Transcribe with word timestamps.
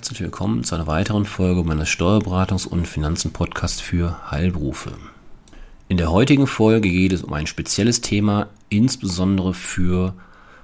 Herzlich 0.00 0.22
willkommen 0.22 0.64
zu 0.64 0.74
einer 0.74 0.86
weiteren 0.86 1.26
Folge 1.26 1.62
meines 1.62 1.90
Steuerberatungs- 1.90 2.66
und 2.66 2.88
Finanzen-Podcasts 2.88 3.82
für 3.82 4.30
Heilberufe. 4.30 4.92
In 5.88 5.98
der 5.98 6.10
heutigen 6.10 6.46
Folge 6.46 6.88
geht 6.88 7.12
es 7.12 7.22
um 7.22 7.34
ein 7.34 7.46
spezielles 7.46 8.00
Thema, 8.00 8.48
insbesondere 8.70 9.52
für 9.52 10.14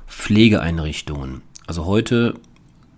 Pflegeeinrichtungen. 0.06 1.42
Also 1.66 1.84
heute 1.84 2.32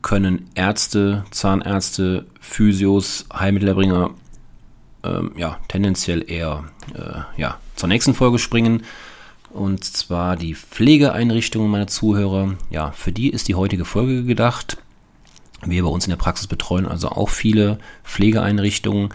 können 0.00 0.48
Ärzte, 0.54 1.24
Zahnärzte, 1.32 2.24
Physios, 2.40 3.26
Heilmittelerbringer 3.34 4.10
ähm, 5.02 5.32
ja, 5.36 5.58
tendenziell 5.66 6.24
eher 6.30 6.62
äh, 6.94 7.40
ja, 7.40 7.58
zur 7.74 7.88
nächsten 7.88 8.14
Folge 8.14 8.38
springen. 8.38 8.84
Und 9.50 9.82
zwar 9.82 10.36
die 10.36 10.54
Pflegeeinrichtungen 10.54 11.68
meiner 11.68 11.88
Zuhörer. 11.88 12.54
Ja, 12.70 12.92
für 12.92 13.10
die 13.10 13.28
ist 13.28 13.48
die 13.48 13.56
heutige 13.56 13.84
Folge 13.84 14.22
gedacht. 14.22 14.78
Wir 15.64 15.82
bei 15.82 15.88
uns 15.88 16.06
in 16.06 16.10
der 16.10 16.16
Praxis 16.16 16.46
betreuen 16.46 16.86
also 16.86 17.08
auch 17.08 17.28
viele 17.28 17.78
Pflegeeinrichtungen, 18.04 19.10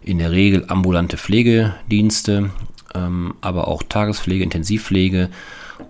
in 0.00 0.18
der 0.18 0.30
Regel 0.32 0.64
ambulante 0.68 1.16
Pflegedienste, 1.16 2.50
ähm, 2.94 3.34
aber 3.40 3.68
auch 3.68 3.82
Tagespflege, 3.82 4.44
Intensivpflege. 4.44 5.28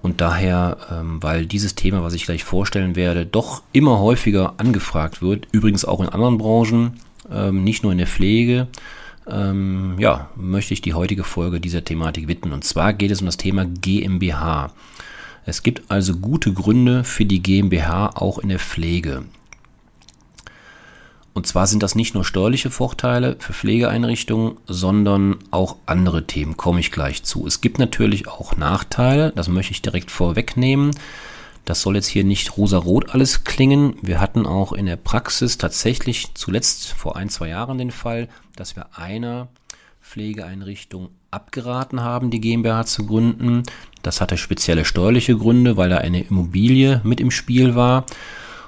Und 0.03 0.21
daher, 0.21 0.77
ähm, 0.91 1.23
weil 1.23 1.47
dieses 1.47 1.75
Thema, 1.75 2.03
was 2.03 2.15
ich 2.15 2.25
gleich 2.25 2.45
vorstellen 2.45 2.97
werde, 2.97 3.25
doch 3.25 3.63
immer 3.73 3.99
häufiger 3.99 4.55
angefragt 4.59 5.23
wird, 5.23 5.49
übrigens 5.53 5.85
auch 5.85 6.01
in 6.01 6.09
anderen 6.09 6.39
Branchen, 6.39 7.01
ähm, 7.31 7.65
nicht 7.65 7.83
nur 7.83 7.93
in 7.93 7.99
der 7.99 8.07
Pflege, 8.07 8.69
ähm, 9.27 9.97
ja, 9.99 10.31
möchte 10.37 10.75
ich 10.75 10.83
die 10.83 10.95
heutige 10.95 11.25
Folge 11.25 11.61
dieser 11.61 11.85
Thematik 11.85 12.29
widmen. 12.29 12.53
Und 12.53 12.65
zwar 12.65 12.93
geht 12.93 13.11
es 13.11 13.21
um 13.21 13.27
das 13.27 13.37
Thema 13.37 13.65
GmbH. 13.65 14.73
Es 15.47 15.63
gibt 15.63 15.91
also 15.91 16.17
gute 16.17 16.53
Gründe 16.53 17.05
für 17.05 17.25
die 17.25 17.43
GmbH 17.43 18.11
auch 18.15 18.39
in 18.39 18.51
der 18.51 18.59
Pflege. 18.59 19.25
Und 21.39 21.47
zwar 21.47 21.69
sind 21.69 21.85
das 21.85 21.95
nicht 21.95 22.15
nur 22.15 22.25
steuerliche 22.25 22.69
Vorteile 22.69 23.37
für 23.39 23.53
Pflegeeinrichtungen, 23.53 24.57
sondern 24.67 25.37
auch 25.53 25.77
andere 25.87 26.27
Themen, 26.27 26.57
komme 26.57 26.81
ich 26.81 26.91
gleich 26.91 27.23
zu. 27.23 27.47
Es 27.47 27.61
gibt 27.61 27.79
natürlich 27.79 28.27
auch 28.27 28.57
Nachteile, 28.57 29.31
das 29.37 29.47
möchte 29.47 29.71
ich 29.71 29.81
direkt 29.81 30.11
vorwegnehmen. 30.11 30.91
Das 31.65 31.81
soll 31.83 31.95
jetzt 31.95 32.09
hier 32.09 32.25
nicht 32.25 32.57
rosa-rot 32.57 33.15
alles 33.15 33.45
klingen. 33.45 33.95
Wir 34.03 34.21
hatten 34.21 34.49
auch 34.49 34.73
in 34.73 34.87
der 34.87 34.97
Praxis 34.97 35.59
tatsächlich 35.59 36.35
zuletzt 36.35 36.89
vor 36.89 37.15
ein, 37.15 37.29
zwei 37.29 37.51
Jahren 37.51 37.79
den 37.79 37.93
Fall, 37.93 38.29
dass 38.57 38.75
wir 38.75 38.99
einer 38.99 39.47
Pflegeeinrichtung 40.03 41.11
abgeraten 41.31 42.01
haben, 42.01 42.33
die 42.33 42.41
GmbH 42.41 42.85
zu 42.85 43.07
gründen. 43.07 43.63
Das 44.03 44.21
hatte 44.21 44.39
spezielle 44.39 44.85
steuerliche 44.85 45.37
Gründe, 45.37 45.77
weil 45.77 45.91
da 45.91 45.99
eine 45.99 46.21
Immobilie 46.21 47.01
mit 47.05 47.21
im 47.21 47.31
Spiel 47.31 47.77
war. 47.77 48.07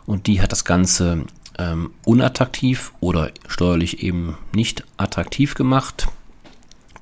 Und 0.07 0.29
die 0.29 0.41
hat 0.41 0.53
das 0.53 0.65
Ganze 0.65 1.25
ähm, 1.61 1.92
unattraktiv 2.05 2.92
oder 3.00 3.30
steuerlich 3.47 4.03
eben 4.03 4.36
nicht 4.53 4.84
attraktiv 4.97 5.55
gemacht. 5.55 6.08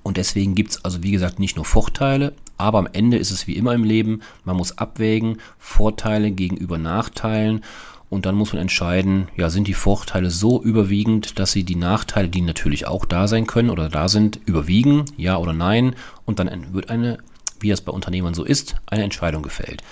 Und 0.03 0.17
deswegen 0.17 0.55
gibt 0.55 0.71
es 0.71 0.85
also, 0.85 1.03
wie 1.03 1.13
gesagt, 1.13 1.39
nicht 1.39 1.57
nur 1.57 1.65
Vorteile, 1.65 2.33
aber 2.57 2.79
am 2.79 2.89
Ende 2.93 3.19
ist 3.19 3.31
es 3.31 3.47
wie 3.47 3.57
immer 3.57 3.75
im 3.75 3.85
Leben, 3.85 4.21
man 4.45 4.57
muss 4.57 4.79
abwägen, 4.79 5.39
Vorteile 5.59 6.31
gegenüber 6.31 6.79
Nachteilen 6.79 7.63
und 8.11 8.25
dann 8.25 8.35
muss 8.35 8.53
man 8.53 8.63
entscheiden, 8.63 9.29
ja, 9.37 9.51
sind 9.51 9.69
die 9.69 9.75
Vorteile 9.75 10.31
so 10.31 10.63
überwiegend, 10.63 11.39
dass 11.39 11.53
sie 11.53 11.63
die 11.63 11.77
Nachteile, 11.77 12.29
die 12.29 12.41
natürlich 12.41 12.87
auch 12.87 13.05
da 13.05 13.29
sein 13.29 13.47
können 13.47 13.71
oder 13.71 13.89
da 13.89 14.09
sind, 14.09 14.41
überwiegen, 14.47 15.05
ja 15.17 15.37
oder 15.37 15.53
nein. 15.53 15.95
Und 16.25 16.39
dann 16.39 16.73
wird 16.73 16.89
eine, 16.89 17.19
wie 17.61 17.69
das 17.69 17.83
bei 17.83 17.93
Unternehmern 17.93 18.35
so 18.35 18.45
ist, 18.45 18.77
eine 18.87 19.05
Entscheidung 19.05 19.43
gefällt. 19.43 19.83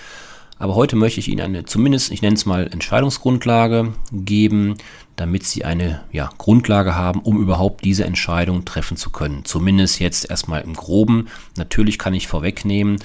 Aber 0.59 0.75
heute 0.75 0.95
möchte 0.95 1.19
ich 1.19 1.27
Ihnen 1.27 1.41
eine, 1.41 1.65
zumindest, 1.65 2.11
ich 2.11 2.21
nenne 2.21 2.35
es 2.35 2.45
mal 2.45 2.67
Entscheidungsgrundlage 2.71 3.93
geben, 4.11 4.75
damit 5.15 5.43
Sie 5.43 5.63
eine 5.63 6.03
ja, 6.11 6.29
Grundlage 6.37 6.95
haben, 6.95 7.21
um 7.21 7.41
überhaupt 7.41 7.83
diese 7.83 8.05
Entscheidung 8.05 8.65
treffen 8.65 8.97
zu 8.97 9.11
können. 9.11 9.45
Zumindest 9.45 9.99
jetzt 9.99 10.29
erstmal 10.29 10.61
im 10.61 10.73
Groben. 10.73 11.27
Natürlich 11.57 11.99
kann 11.99 12.13
ich 12.13 12.27
vorwegnehmen, 12.27 12.97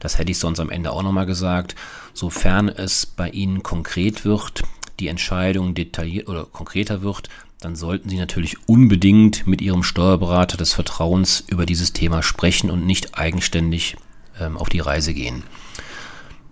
das 0.00 0.18
hätte 0.18 0.30
ich 0.30 0.38
sonst 0.38 0.60
am 0.60 0.70
Ende 0.70 0.92
auch 0.92 1.02
nochmal 1.02 1.26
gesagt, 1.26 1.74
sofern 2.12 2.68
es 2.68 3.06
bei 3.06 3.30
Ihnen 3.30 3.62
konkret 3.62 4.24
wird, 4.24 4.62
die 5.00 5.08
Entscheidung 5.08 5.74
detailliert 5.74 6.28
oder 6.28 6.44
konkreter 6.44 7.02
wird, 7.02 7.28
dann 7.60 7.74
sollten 7.74 8.08
Sie 8.08 8.18
natürlich 8.18 8.56
unbedingt 8.68 9.46
mit 9.46 9.60
Ihrem 9.60 9.82
Steuerberater 9.82 10.56
des 10.56 10.72
Vertrauens 10.72 11.42
über 11.48 11.66
dieses 11.66 11.92
Thema 11.92 12.22
sprechen 12.22 12.70
und 12.70 12.86
nicht 12.86 13.18
eigenständig 13.18 13.96
ähm, 14.40 14.56
auf 14.56 14.68
die 14.68 14.80
Reise 14.80 15.14
gehen. 15.14 15.42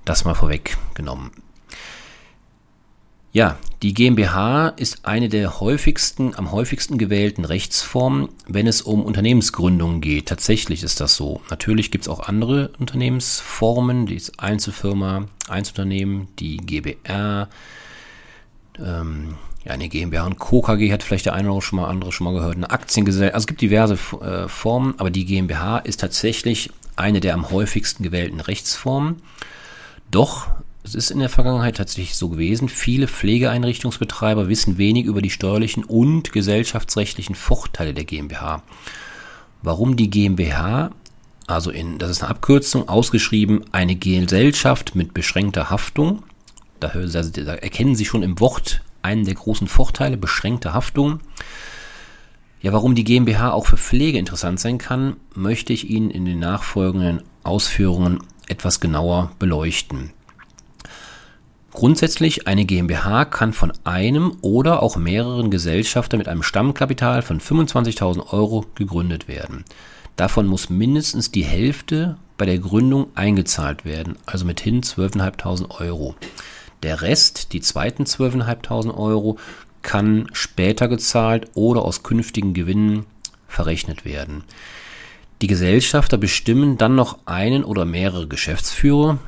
Das 0.07 0.25
mal 0.25 0.35
vorweggenommen. 0.35 1.33
Ja, 3.33 3.59
die 3.83 3.93
GmbH 3.93 4.69
ist 4.69 5.05
eine 5.05 5.29
der 5.29 5.61
häufigsten, 5.61 6.35
am 6.37 6.53
häufigsten 6.53 6.97
gewählten 6.97 7.45
Rechtsformen, 7.45 8.29
wenn 8.47 8.67
es 8.67 8.81
um 8.81 9.03
Unternehmensgründungen 9.03 10.01
geht. 10.01 10.29
Tatsächlich 10.29 10.85
ist 10.85 11.01
das 11.01 11.17
so. 11.17 11.43
Natürlich 11.51 11.91
gibt 11.91 12.05
es 12.05 12.09
auch 12.09 12.21
andere 12.21 12.71
Unternehmensformen, 12.79 14.07
die 14.07 14.23
Einzelfirma, 14.39 15.27
Einzelunternehmen, 15.49 16.29
die 16.39 16.59
GbR, 16.59 17.49
ähm, 18.79 19.35
ja, 19.65 19.73
eine 19.73 19.89
GmbH 19.89 20.25
und 20.25 20.39
Co. 20.39 20.63
KG 20.63 20.93
hat 20.93 21.03
vielleicht 21.03 21.27
der 21.27 21.35
eine 21.35 21.51
oder 21.51 21.63
schon 21.63 21.81
mal 21.81 21.89
andere 21.89 22.13
schon 22.13 22.27
mal 22.27 22.33
gehört, 22.33 22.55
eine 22.55 22.71
Aktiengesellschaft. 22.71 23.35
Also 23.35 23.43
es 23.43 23.49
gibt 23.49 23.61
diverse 23.61 23.99
äh, 24.23 24.49
Formen, 24.49 24.95
aber 24.99 25.11
die 25.11 25.25
GmbH 25.27 25.79
ist 25.79 26.01
tatsächlich 26.01 26.71
eine 26.95 27.21
der 27.21 27.35
am 27.35 27.51
häufigsten 27.51 28.05
gewählten 28.05 28.41
Rechtsformen. 28.41 29.21
Doch 30.11 30.49
es 30.87 30.95
ist 30.95 31.11
in 31.11 31.19
der 31.19 31.29
Vergangenheit 31.29 31.77
tatsächlich 31.77 32.15
so 32.15 32.29
gewesen, 32.29 32.69
viele 32.69 33.09
Pflegeeinrichtungsbetreiber 33.09 34.49
wissen 34.49 34.79
wenig 34.79 35.05
über 35.07 35.21
die 35.21 35.31
steuerlichen 35.31 35.83
und 35.83 36.33
gesellschaftsrechtlichen 36.33 37.35
Vorteile 37.35 37.93
der 37.93 38.05
GmbH. 38.05 38.63
Warum 39.63 39.97
die 39.97 40.09
GmbH, 40.09 40.91
also 41.49 41.73
in, 41.73 41.99
das 41.99 42.11
ist 42.11 42.23
eine 42.23 42.31
Abkürzung, 42.31 42.89
ausgeschrieben, 42.89 43.65
eine 43.73 43.97
Gesellschaft 43.97 44.95
mit 44.95 45.13
beschränkter 45.13 45.71
Haftung, 45.71 46.23
da, 46.79 46.89
da 46.89 47.55
erkennen 47.55 47.97
Sie 47.97 48.05
schon 48.05 48.23
im 48.23 48.39
Wort 48.39 48.83
einen 49.03 49.25
der 49.25 49.35
großen 49.35 49.67
Vorteile, 49.67 50.17
beschränkte 50.17 50.73
Haftung. 50.73 51.21
Ja, 52.61 52.73
warum 52.73 52.95
die 52.95 53.05
GmbH 53.05 53.51
auch 53.51 53.67
für 53.67 53.77
Pflege 53.77 54.19
interessant 54.19 54.61
sein 54.61 54.79
kann, 54.79 55.17
möchte 55.35 55.73
ich 55.73 55.91
Ihnen 55.91 56.11
in 56.11 56.25
den 56.25 56.39
nachfolgenden 56.39 57.23
Ausführungen 57.43 58.21
etwas 58.49 58.81
genauer 58.81 59.33
beleuchten. 59.39 60.13
Grundsätzlich 61.73 62.47
eine 62.47 62.65
GmbH 62.65 63.27
kann 63.27 63.53
von 63.53 63.71
einem 63.85 64.39
oder 64.41 64.83
auch 64.83 64.97
mehreren 64.97 65.51
Gesellschaftern 65.51 66.19
mit 66.19 66.27
einem 66.27 66.43
Stammkapital 66.43 67.21
von 67.21 67.39
25.000 67.39 68.33
Euro 68.33 68.65
gegründet 68.75 69.29
werden. 69.29 69.65
Davon 70.17 70.47
muss 70.47 70.71
mindestens 70.71 71.31
die 71.31 71.45
Hälfte 71.45 72.17
bei 72.39 72.47
der 72.47 72.59
Gründung 72.59 73.09
eingezahlt 73.15 73.85
werden, 73.85 74.17
also 74.25 74.47
mithin 74.47 74.83
12.500 74.83 75.81
Euro. 75.81 76.15
Der 76.83 77.03
Rest, 77.03 77.53
die 77.53 77.61
zweiten 77.61 78.05
12.500 78.05 78.97
Euro, 78.97 79.39
kann 79.83 80.29
später 80.33 80.89
gezahlt 80.89 81.51
oder 81.55 81.83
aus 81.83 82.03
künftigen 82.03 82.55
Gewinnen 82.55 83.05
verrechnet 83.49 84.05
werden. 84.05 84.45
Die 85.43 85.49
Gesellschafter 85.49 86.17
bestimmen 86.17 86.79
dann 86.79 86.95
noch 86.95 87.19
einen 87.27 87.63
oder 87.63 87.85
mehrere 87.85 88.27
Geschäftsführer, 88.27 89.19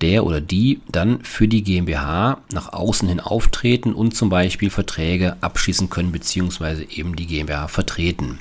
der 0.00 0.24
oder 0.24 0.40
die 0.40 0.80
dann 0.90 1.22
für 1.22 1.48
die 1.48 1.62
GmbH 1.62 2.38
nach 2.52 2.72
außen 2.72 3.08
hin 3.08 3.20
auftreten 3.20 3.92
und 3.92 4.14
zum 4.14 4.30
Beispiel 4.30 4.70
Verträge 4.70 5.36
abschließen 5.40 5.90
können 5.90 6.12
bzw. 6.12 6.84
eben 6.90 7.16
die 7.16 7.26
GmbH 7.26 7.68
vertreten. 7.68 8.38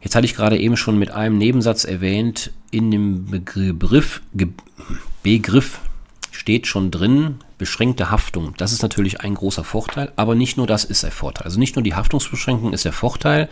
Jetzt 0.00 0.14
hatte 0.14 0.24
ich 0.24 0.34
gerade 0.34 0.58
eben 0.58 0.76
schon 0.76 0.98
mit 0.98 1.10
einem 1.10 1.38
Nebensatz 1.38 1.84
erwähnt, 1.84 2.52
in 2.70 2.90
dem 2.90 3.26
Begriff, 3.26 4.22
Begriff 5.22 5.80
steht 6.30 6.66
schon 6.66 6.90
drin, 6.90 7.36
beschränkte 7.58 8.10
Haftung. 8.10 8.54
Das 8.56 8.72
ist 8.72 8.82
natürlich 8.82 9.20
ein 9.20 9.34
großer 9.34 9.62
Vorteil, 9.62 10.12
aber 10.16 10.34
nicht 10.34 10.56
nur 10.56 10.66
das 10.66 10.84
ist 10.84 11.04
der 11.04 11.12
Vorteil. 11.12 11.44
Also 11.44 11.60
nicht 11.60 11.76
nur 11.76 11.84
die 11.84 11.94
Haftungsbeschränkung 11.94 12.72
ist 12.72 12.84
der 12.84 12.92
Vorteil, 12.92 13.48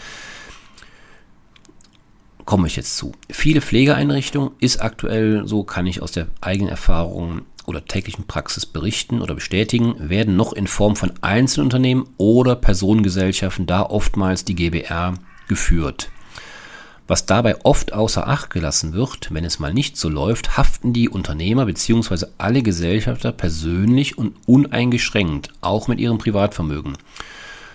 komme 2.51 2.67
ich 2.67 2.75
jetzt 2.75 2.97
zu. 2.97 3.13
Viele 3.31 3.61
Pflegeeinrichtungen 3.61 4.51
ist 4.59 4.83
aktuell, 4.83 5.47
so 5.47 5.63
kann 5.63 5.87
ich 5.87 6.03
aus 6.03 6.11
der 6.11 6.27
eigenen 6.41 6.69
Erfahrung 6.69 7.43
oder 7.65 7.85
täglichen 7.85 8.27
Praxis 8.27 8.67
berichten 8.67 9.23
oder 9.23 9.37
bestätigen, 9.37 9.95
werden 9.99 10.35
noch 10.35 10.53
in 10.53 10.67
Form 10.67 10.97
von 10.97 11.13
Einzelunternehmen 11.21 12.09
oder 12.17 12.57
Personengesellschaften, 12.57 13.67
da 13.67 13.85
oftmals 13.85 14.45
die 14.45 14.57
GBR, 14.57 15.15
geführt. 15.47 16.11
Was 17.07 17.25
dabei 17.25 17.57
oft 17.65 17.93
außer 17.93 18.27
Acht 18.27 18.51
gelassen 18.51 18.95
wird, 18.95 19.33
wenn 19.33 19.45
es 19.45 19.61
mal 19.61 19.73
nicht 19.73 19.97
so 19.97 20.09
läuft, 20.09 20.57
haften 20.57 20.93
die 20.93 21.09
Unternehmer 21.09 21.67
bzw. 21.67 22.27
alle 22.37 22.65
Gesellschafter 22.65 23.31
persönlich 23.31 24.19
und 24.19 24.35
uneingeschränkt, 24.47 25.51
auch 25.61 25.87
mit 25.87 26.01
ihrem 26.01 26.19
Privatvermögen 26.19 26.95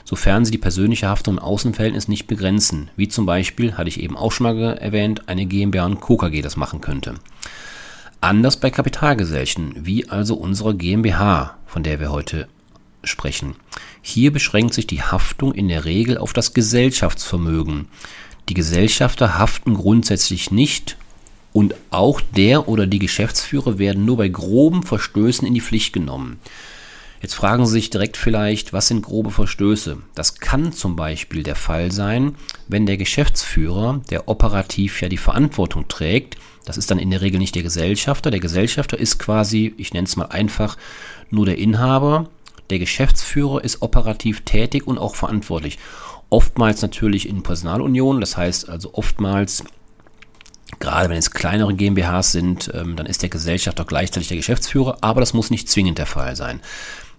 sofern 0.06 0.46
sie 0.46 0.52
die 0.52 0.58
persönliche 0.58 1.10
Haftung 1.10 1.36
im 1.36 1.44
Außenverhältnis 1.44 2.08
nicht 2.08 2.28
begrenzen, 2.28 2.90
wie 2.96 3.10
zum 3.10 3.26
Beispiel, 3.26 3.74
hatte 3.74 3.90
ich 3.90 4.00
eben 4.00 4.16
auch 4.16 4.32
schon 4.32 4.46
mal 4.46 4.78
erwähnt, 4.78 5.28
eine 5.28 5.46
GmbH 5.46 5.86
und 5.86 6.00
Co. 6.00 6.16
KG 6.16 6.42
das 6.42 6.56
machen 6.56 6.80
könnte. 6.80 7.16
Anders 8.22 8.58
bei 8.58 8.70
Kapitalgesellschaften, 8.70 9.86
wie 9.86 10.08
also 10.08 10.36
unserer 10.36 10.74
GmbH, 10.74 11.58
von 11.66 11.84
der 11.84 12.00
wir 12.00 12.12
heute 12.12 12.48
sprechen. 13.04 13.56
Hier 14.02 14.32
beschränkt 14.32 14.74
sich 14.74 14.88
die 14.88 15.02
Haftung 15.02 15.54
in 15.54 15.68
der 15.68 15.86
Regel 15.86 16.18
auf 16.18 16.34
das 16.34 16.54
Gesellschaftsvermögen. 16.54 17.88
Die 18.50 18.54
Gesellschafter 18.54 19.38
haften 19.38 19.74
grundsätzlich 19.74 20.52
nicht 20.52 20.98
und 21.54 21.74
auch 21.90 22.22
der 22.22 22.68
oder 22.68 22.86
die 22.86 23.00
Geschäftsführer 23.00 23.80
werden 23.80 24.06
nur 24.06 24.18
bei 24.18 24.28
groben 24.28 24.84
Verstößen 24.84 25.48
in 25.48 25.54
die 25.54 25.62
Pflicht 25.62 25.94
genommen. 25.94 26.40
Jetzt 27.22 27.36
fragen 27.36 27.66
Sie 27.66 27.74
sich 27.74 27.90
direkt 27.90 28.18
vielleicht, 28.18 28.74
was 28.74 28.88
sind 28.88 29.02
grobe 29.02 29.32
Verstöße? 29.32 29.98
Das 30.14 30.36
kann 30.36 30.74
zum 30.74 30.96
Beispiel 30.96 31.44
der 31.44 31.56
Fall 31.56 31.92
sein, 31.92 32.36
wenn 32.68 32.86
der 32.86 32.98
Geschäftsführer, 32.98 34.02
der 34.10 34.28
operativ 34.28 35.02
ja 35.02 35.10
die 35.10 35.18
Verantwortung 35.18 35.88
trägt, 35.88 36.38
das 36.66 36.78
ist 36.78 36.90
dann 36.92 37.00
in 37.00 37.12
der 37.12 37.22
Regel 37.22 37.40
nicht 37.40 37.56
der 37.56 37.64
Gesellschafter. 37.64 38.32
Der 38.32 38.40
Gesellschafter 38.40 38.98
ist 39.00 39.20
quasi, 39.20 39.74
ich 39.78 39.94
nenne 39.94 40.08
es 40.08 40.16
mal 40.16 40.26
einfach, 40.26 40.78
nur 41.30 41.46
der 41.46 41.60
Inhaber. 41.60 42.28
Der 42.72 42.80
Geschäftsführer 42.80 43.64
ist 43.64 43.84
operativ 43.84 44.42
tätig 44.42 44.88
und 44.88 44.98
auch 44.98 45.16
verantwortlich. 45.16 45.78
Oftmals 46.32 46.82
natürlich 46.82 47.30
in 47.30 47.44
Personalunion, 47.44 48.20
das 48.20 48.36
heißt 48.36 48.68
also 48.68 48.94
oftmals 48.94 49.64
Gerade 50.80 51.10
wenn 51.10 51.18
es 51.18 51.32
kleinere 51.32 51.74
GmbHs 51.74 52.32
sind, 52.32 52.72
ähm, 52.74 52.96
dann 52.96 53.06
ist 53.06 53.22
der 53.22 53.30
Gesellschafter 53.30 53.86
gleichzeitig 53.86 54.28
der 54.28 54.38
Geschäftsführer, 54.38 54.98
aber 55.02 55.22
das 55.22 55.34
muss 55.34 55.52
nicht 55.52 55.70
zwingend 55.70 56.00
der 56.00 56.06
Fall 56.06 56.36
sein. 56.36 56.60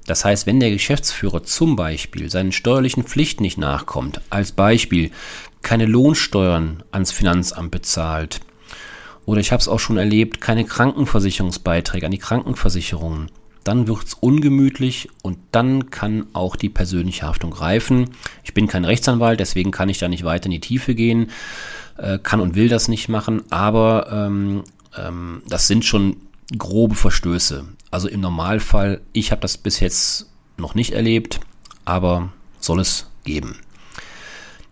Das 0.07 0.25
heißt, 0.25 0.47
wenn 0.47 0.61
der 0.61 0.71
Geschäftsführer 0.71 1.43
zum 1.43 1.77
Beispiel 1.77 2.31
seinen 2.31 2.53
steuerlichen 2.53 3.05
Pflichten 3.05 3.43
nicht 3.43 3.59
nachkommt, 3.59 4.21
als 4.31 4.53
Beispiel 4.53 5.11
keine 5.63 5.87
Lohnsteuern 5.87 6.83
ans 6.93 7.13
Finanzamt 7.13 7.71
bezahlt, 7.71 8.41
oder 9.25 9.41
ich 9.41 9.51
habe 9.51 9.61
es 9.61 9.69
auch 9.69 9.81
schon 9.81 9.97
erlebt, 9.97 10.41
keine 10.41 10.65
Krankenversicherungsbeiträge 10.65 12.07
an 12.07 12.13
die 12.13 12.19
Krankenversicherungen, 12.19 13.33
dann 13.65 13.89
wird 13.89 14.05
es 14.05 14.15
ungemütlich 14.15 15.09
und 15.23 15.39
dann 15.51 15.91
kann 15.91 16.27
auch 16.33 16.55
die 16.55 16.69
persönliche 16.69 17.27
Haftung 17.27 17.51
greifen. 17.51 18.11
Ich 18.45 18.55
bin 18.55 18.69
kein 18.69 18.85
Rechtsanwalt, 18.85 19.41
deswegen 19.41 19.73
kann 19.73 19.89
ich 19.89 19.99
da 19.99 20.07
nicht 20.07 20.23
weiter 20.23 20.47
in 20.47 20.53
die 20.53 20.61
Tiefe 20.61 20.95
gehen 20.95 21.31
äh, 21.99 22.19
kann 22.19 22.41
und 22.41 22.55
will 22.55 22.69
das 22.69 22.89
nicht 22.89 23.09
machen, 23.09 23.43
aber 23.51 24.09
ähm, 24.11 24.65
ähm, 24.97 25.43
das 25.49 25.67
sind 25.67 25.85
schon 25.85 26.17
grobe 26.57 26.95
Verstöße. 26.95 27.65
Also 27.91 28.09
im 28.09 28.21
Normalfall, 28.21 29.01
ich 29.13 29.31
habe 29.31 29.41
das 29.41 29.57
bis 29.59 29.81
jetzt 29.81 30.27
noch 30.57 30.75
nicht 30.75 30.93
erlebt, 30.93 31.41
aber 31.85 32.31
soll 32.61 32.81
es 32.81 33.07
geben. 33.25 33.57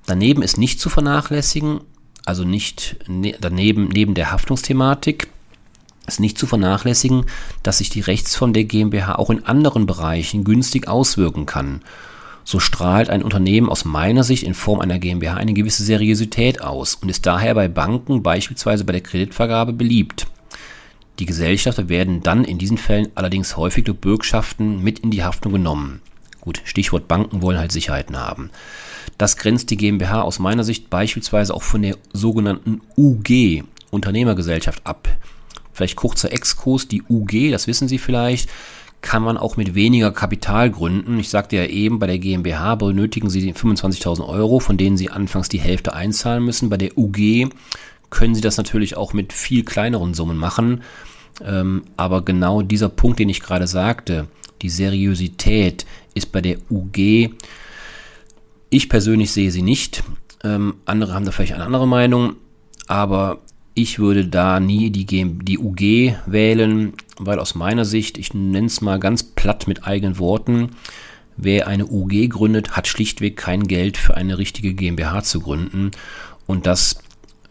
Daneben 0.06 0.42
ist 0.42 0.58
nicht 0.58 0.80
zu 0.80 0.90
vernachlässigen, 0.90 1.80
also 2.26 2.44
nicht 2.44 2.96
ne, 3.06 3.34
daneben 3.40 3.88
neben 3.88 4.14
der 4.14 4.32
Haftungsthematik 4.32 5.28
ist 6.06 6.20
nicht 6.20 6.38
zu 6.38 6.46
vernachlässigen, 6.46 7.26
dass 7.62 7.78
sich 7.78 7.88
die 7.88 8.00
Rechtsform 8.00 8.52
der 8.52 8.64
GmbH 8.64 9.14
auch 9.14 9.30
in 9.30 9.46
anderen 9.46 9.86
Bereichen 9.86 10.44
günstig 10.44 10.86
auswirken 10.86 11.46
kann 11.46 11.80
so 12.44 12.60
strahlt 12.60 13.08
ein 13.08 13.22
Unternehmen 13.22 13.70
aus 13.70 13.84
meiner 13.84 14.22
Sicht 14.22 14.42
in 14.42 14.54
Form 14.54 14.80
einer 14.80 14.98
GmbH 14.98 15.34
eine 15.34 15.54
gewisse 15.54 15.82
Seriosität 15.82 16.60
aus 16.60 16.94
und 16.94 17.08
ist 17.08 17.26
daher 17.26 17.54
bei 17.54 17.68
Banken 17.68 18.22
beispielsweise 18.22 18.84
bei 18.84 18.92
der 18.92 19.00
Kreditvergabe 19.00 19.72
beliebt. 19.72 20.26
Die 21.18 21.26
Gesellschafter 21.26 21.88
werden 21.88 22.22
dann 22.22 22.44
in 22.44 22.58
diesen 22.58 22.78
Fällen 22.78 23.08
allerdings 23.14 23.56
häufig 23.56 23.84
durch 23.84 23.98
Bürgschaften 23.98 24.82
mit 24.82 24.98
in 24.98 25.10
die 25.10 25.22
Haftung 25.22 25.52
genommen. 25.52 26.00
Gut, 26.40 26.60
Stichwort 26.64 27.08
Banken 27.08 27.40
wollen 27.40 27.58
halt 27.58 27.72
Sicherheiten 27.72 28.18
haben. 28.18 28.50
Das 29.16 29.36
grenzt 29.36 29.70
die 29.70 29.76
GmbH 29.76 30.22
aus 30.22 30.38
meiner 30.38 30.64
Sicht 30.64 30.90
beispielsweise 30.90 31.54
auch 31.54 31.62
von 31.62 31.82
der 31.82 31.96
sogenannten 32.12 32.80
UG, 32.96 33.62
Unternehmergesellschaft, 33.90 34.84
ab. 34.84 35.08
Vielleicht 35.72 35.96
kurzer 35.96 36.32
Exkurs, 36.32 36.88
die 36.88 37.02
UG, 37.08 37.50
das 37.50 37.66
wissen 37.66 37.88
Sie 37.88 37.98
vielleicht, 37.98 38.50
kann 39.00 39.22
man 39.22 39.36
auch 39.36 39.56
mit 39.56 39.74
weniger 39.74 40.12
Kapital 40.12 40.70
gründen. 40.70 41.18
Ich 41.18 41.28
sagte 41.28 41.56
ja 41.56 41.66
eben, 41.66 41.98
bei 41.98 42.06
der 42.06 42.18
GmbH 42.18 42.74
benötigen 42.74 43.28
Sie 43.30 43.52
25.000 43.52 44.26
Euro, 44.26 44.60
von 44.60 44.76
denen 44.76 44.96
Sie 44.96 45.10
anfangs 45.10 45.48
die 45.48 45.60
Hälfte 45.60 45.92
einzahlen 45.92 46.44
müssen. 46.44 46.70
Bei 46.70 46.78
der 46.78 46.96
UG 46.96 47.50
können 48.10 48.34
Sie 48.34 48.40
das 48.40 48.56
natürlich 48.56 48.96
auch 48.96 49.12
mit 49.12 49.32
viel 49.32 49.64
kleineren 49.64 50.14
Summen 50.14 50.36
machen. 50.36 50.82
Ähm, 51.44 51.82
aber 51.96 52.24
genau 52.24 52.62
dieser 52.62 52.88
Punkt, 52.88 53.18
den 53.18 53.28
ich 53.28 53.40
gerade 53.40 53.66
sagte, 53.66 54.28
die 54.62 54.68
Seriosität 54.68 55.84
ist 56.14 56.32
bei 56.32 56.40
der 56.40 56.58
UG, 56.70 57.30
ich 58.70 58.88
persönlich 58.88 59.32
sehe 59.32 59.50
sie 59.50 59.62
nicht. 59.62 60.02
Ähm, 60.42 60.76
andere 60.84 61.14
haben 61.14 61.24
da 61.24 61.30
vielleicht 61.30 61.54
eine 61.54 61.64
andere 61.64 61.88
Meinung, 61.88 62.36
aber 62.86 63.40
ich 63.74 63.98
würde 63.98 64.26
da 64.26 64.60
nie 64.60 64.90
die, 64.90 65.04
die 65.04 65.58
UG 65.58 66.16
wählen, 66.26 66.92
weil 67.18 67.38
aus 67.38 67.54
meiner 67.54 67.84
Sicht, 67.84 68.18
ich 68.18 68.32
nenne 68.34 68.66
es 68.66 68.80
mal 68.80 69.00
ganz 69.00 69.22
platt 69.22 69.66
mit 69.66 69.84
eigenen 69.84 70.18
Worten, 70.18 70.70
wer 71.36 71.66
eine 71.66 71.86
UG 71.86 72.28
gründet, 72.28 72.76
hat 72.76 72.86
schlichtweg 72.86 73.36
kein 73.36 73.64
Geld 73.66 73.96
für 73.96 74.16
eine 74.16 74.38
richtige 74.38 74.74
GmbH 74.74 75.22
zu 75.22 75.40
gründen. 75.40 75.90
Und 76.46 76.66
das 76.66 77.00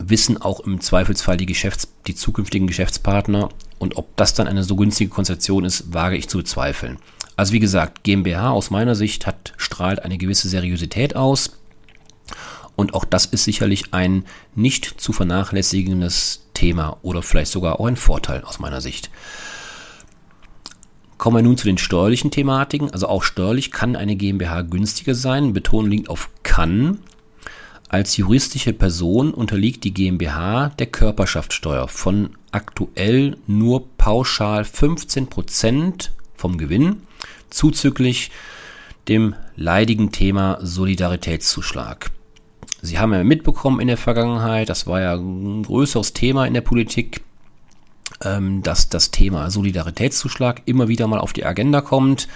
wissen 0.10 0.42
auch 0.42 0.62
im 0.62 0.82
Zweifelsfall 0.82 1.38
die, 1.38 1.46
Geschäfts-, 1.46 1.88
die 2.08 2.16
zukünftigen 2.16 2.68
Geschäftspartner. 2.68 3.50
Und 3.80 3.98
ob 3.98 4.16
das 4.16 4.34
dann 4.34 4.48
eine 4.48 4.64
so 4.64 4.76
günstige 4.76 5.10
Konzeption 5.10 5.66
ist, 5.66 5.94
wage 5.94 6.18
ich 6.18 6.30
zu 6.30 6.38
bezweifeln. 6.38 6.98
Also 7.36 7.54
wie 7.54 7.60
gesagt, 7.60 8.04
GmbH 8.04 8.52
aus 8.52 8.70
meiner 8.70 8.96
Sicht 8.96 9.26
hat, 9.26 9.54
strahlt 9.58 10.04
eine 10.04 10.18
gewisse 10.18 10.50
Seriosität 10.50 11.16
aus. 11.16 11.58
Und 12.76 12.94
auch 12.94 13.06
das 13.06 13.26
ist 13.26 13.44
sicherlich 13.44 13.94
ein 13.94 14.26
nicht 14.56 15.00
zu 15.00 15.14
vernachlässigendes 15.14 16.46
Thema 16.54 16.98
oder 17.02 17.22
vielleicht 17.22 17.52
sogar 17.52 17.80
auch 17.80 17.86
ein 17.86 17.96
Vorteil 17.96 18.44
aus 18.44 18.60
meiner 18.60 18.82
Sicht. 18.82 19.10
Kommen 21.18 21.38
wir 21.38 21.44
nun 21.44 21.58
zu 21.58 21.66
den 21.66 21.78
steuerlichen 21.78 22.32
Thematiken. 22.32 22.90
Also 22.92 23.08
auch 23.08 23.24
steuerlich 23.24 23.72
kann 23.72 23.96
eine 23.96 24.16
GmbH 24.16 24.64
günstiger 24.64 25.16
sein. 25.16 25.54
Betonung 25.54 25.90
liegt 25.90 26.10
auf 26.10 26.30
kann. 26.44 27.00
Als 27.94 28.18
juristische 28.18 28.74
Person 28.74 29.36
unterliegt 29.36 29.84
die 29.84 29.94
GmbH 29.94 30.70
der 30.80 30.88
Körperschaftssteuer 30.88 31.88
von 31.88 32.32
aktuell 32.50 33.38
nur 33.46 33.88
pauschal 34.00 34.64
15% 34.64 36.10
vom 36.36 36.58
Gewinn 36.58 37.04
zuzüglich 37.52 38.32
dem 39.08 39.36
leidigen 39.56 40.12
Thema 40.12 40.58
Solidaritätszuschlag. 40.60 42.10
Sie 42.82 42.98
haben 42.98 43.14
ja 43.14 43.24
mitbekommen 43.24 43.80
in 43.80 43.90
der 43.90 43.98
Vergangenheit, 43.98 44.70
das 44.70 44.88
war 44.88 45.00
ja 45.00 45.14
ein 45.14 45.62
größeres 45.62 46.14
Thema 46.14 46.48
in 46.48 46.56
der 46.56 46.62
Politik, 46.62 47.22
ähm, 48.24 48.64
dass 48.64 48.90
das 48.90 49.12
Thema 49.12 49.52
Solidaritätszuschlag 49.52 50.64
immer 50.66 50.88
wieder 50.88 51.06
mal 51.06 51.20
auf 51.20 51.32
die 51.32 51.46
Agenda 51.46 51.82
kommt 51.82 52.28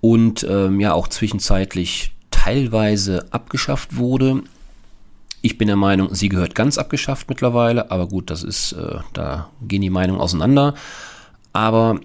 und 0.00 0.46
ähm, 0.48 0.80
ja 0.80 0.94
auch 0.94 1.08
zwischenzeitlich 1.08 2.12
teilweise 2.50 3.26
abgeschafft 3.30 3.96
wurde. 3.96 4.42
Ich 5.40 5.56
bin 5.56 5.68
der 5.68 5.76
Meinung, 5.76 6.12
sie 6.14 6.28
gehört 6.28 6.56
ganz 6.56 6.78
abgeschafft 6.78 7.28
mittlerweile, 7.28 7.92
aber 7.92 8.08
gut, 8.08 8.28
das 8.28 8.42
ist, 8.42 8.72
äh, 8.72 8.96
da 9.12 9.50
gehen 9.62 9.82
die 9.82 9.90
Meinungen 9.90 10.20
auseinander. 10.20 10.74
Aber 11.52 12.00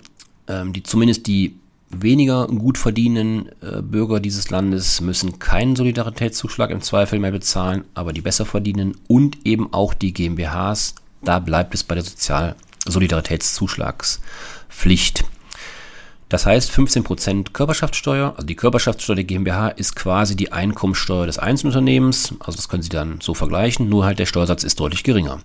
ähm, 0.48 0.72
die, 0.72 0.84
zumindest 0.84 1.25
die 1.25 1.56
weniger 1.90 2.46
gut 2.48 2.78
verdienenden 2.78 3.50
äh, 3.62 3.82
Bürger 3.82 4.20
dieses 4.20 4.52
Landes 4.52 5.02
müssen 5.02 5.40
keinen 5.40 5.75
Solidaritätszuschlag 5.75 6.70
im 6.70 6.82
Zweifel 6.82 7.18
mehr 7.18 7.32
bezahlen, 7.32 7.84
aber 7.96 8.14
die 8.14 8.22
besser 8.22 8.46
verdienen 8.46 8.96
und 9.08 9.48
eben 9.48 9.74
auch 9.74 9.96
die 9.96 10.14
GmbHs, 10.14 10.94
da 11.24 11.40
bleibt 11.40 11.74
es 11.74 11.84
bei 11.84 11.96
der 11.96 12.04
Sozial 12.04 12.56
Solidaritätszuschlagspflicht. 12.88 15.25
Das 16.27 16.46
heißt 16.46 16.72
15% 16.72 17.51
Körperschaftssteuer, 17.53 18.34
also 18.36 18.48
die 18.48 18.55
Körperschaftssteuer 18.55 19.17
der 19.17 19.25
GmbH 19.25 19.70
ist 19.70 19.96
quasi 19.96 20.36
die 20.36 20.51
Einkommensteuer 20.51 21.27
des 21.27 21.38
Einzelunternehmens, 21.38 22.34
also 22.39 22.55
das 22.55 22.67
können 22.67 22.82
Sie 22.82 22.89
dann 22.89 23.20
so 23.22 23.36
vergleichen, 23.36 23.89
nur 23.89 24.05
halt 24.05 24.17
der 24.17 24.25
Steuersatz 24.25 24.63
ist 24.63 24.79
deutlich 24.79 25.03
geringer. 25.03 25.39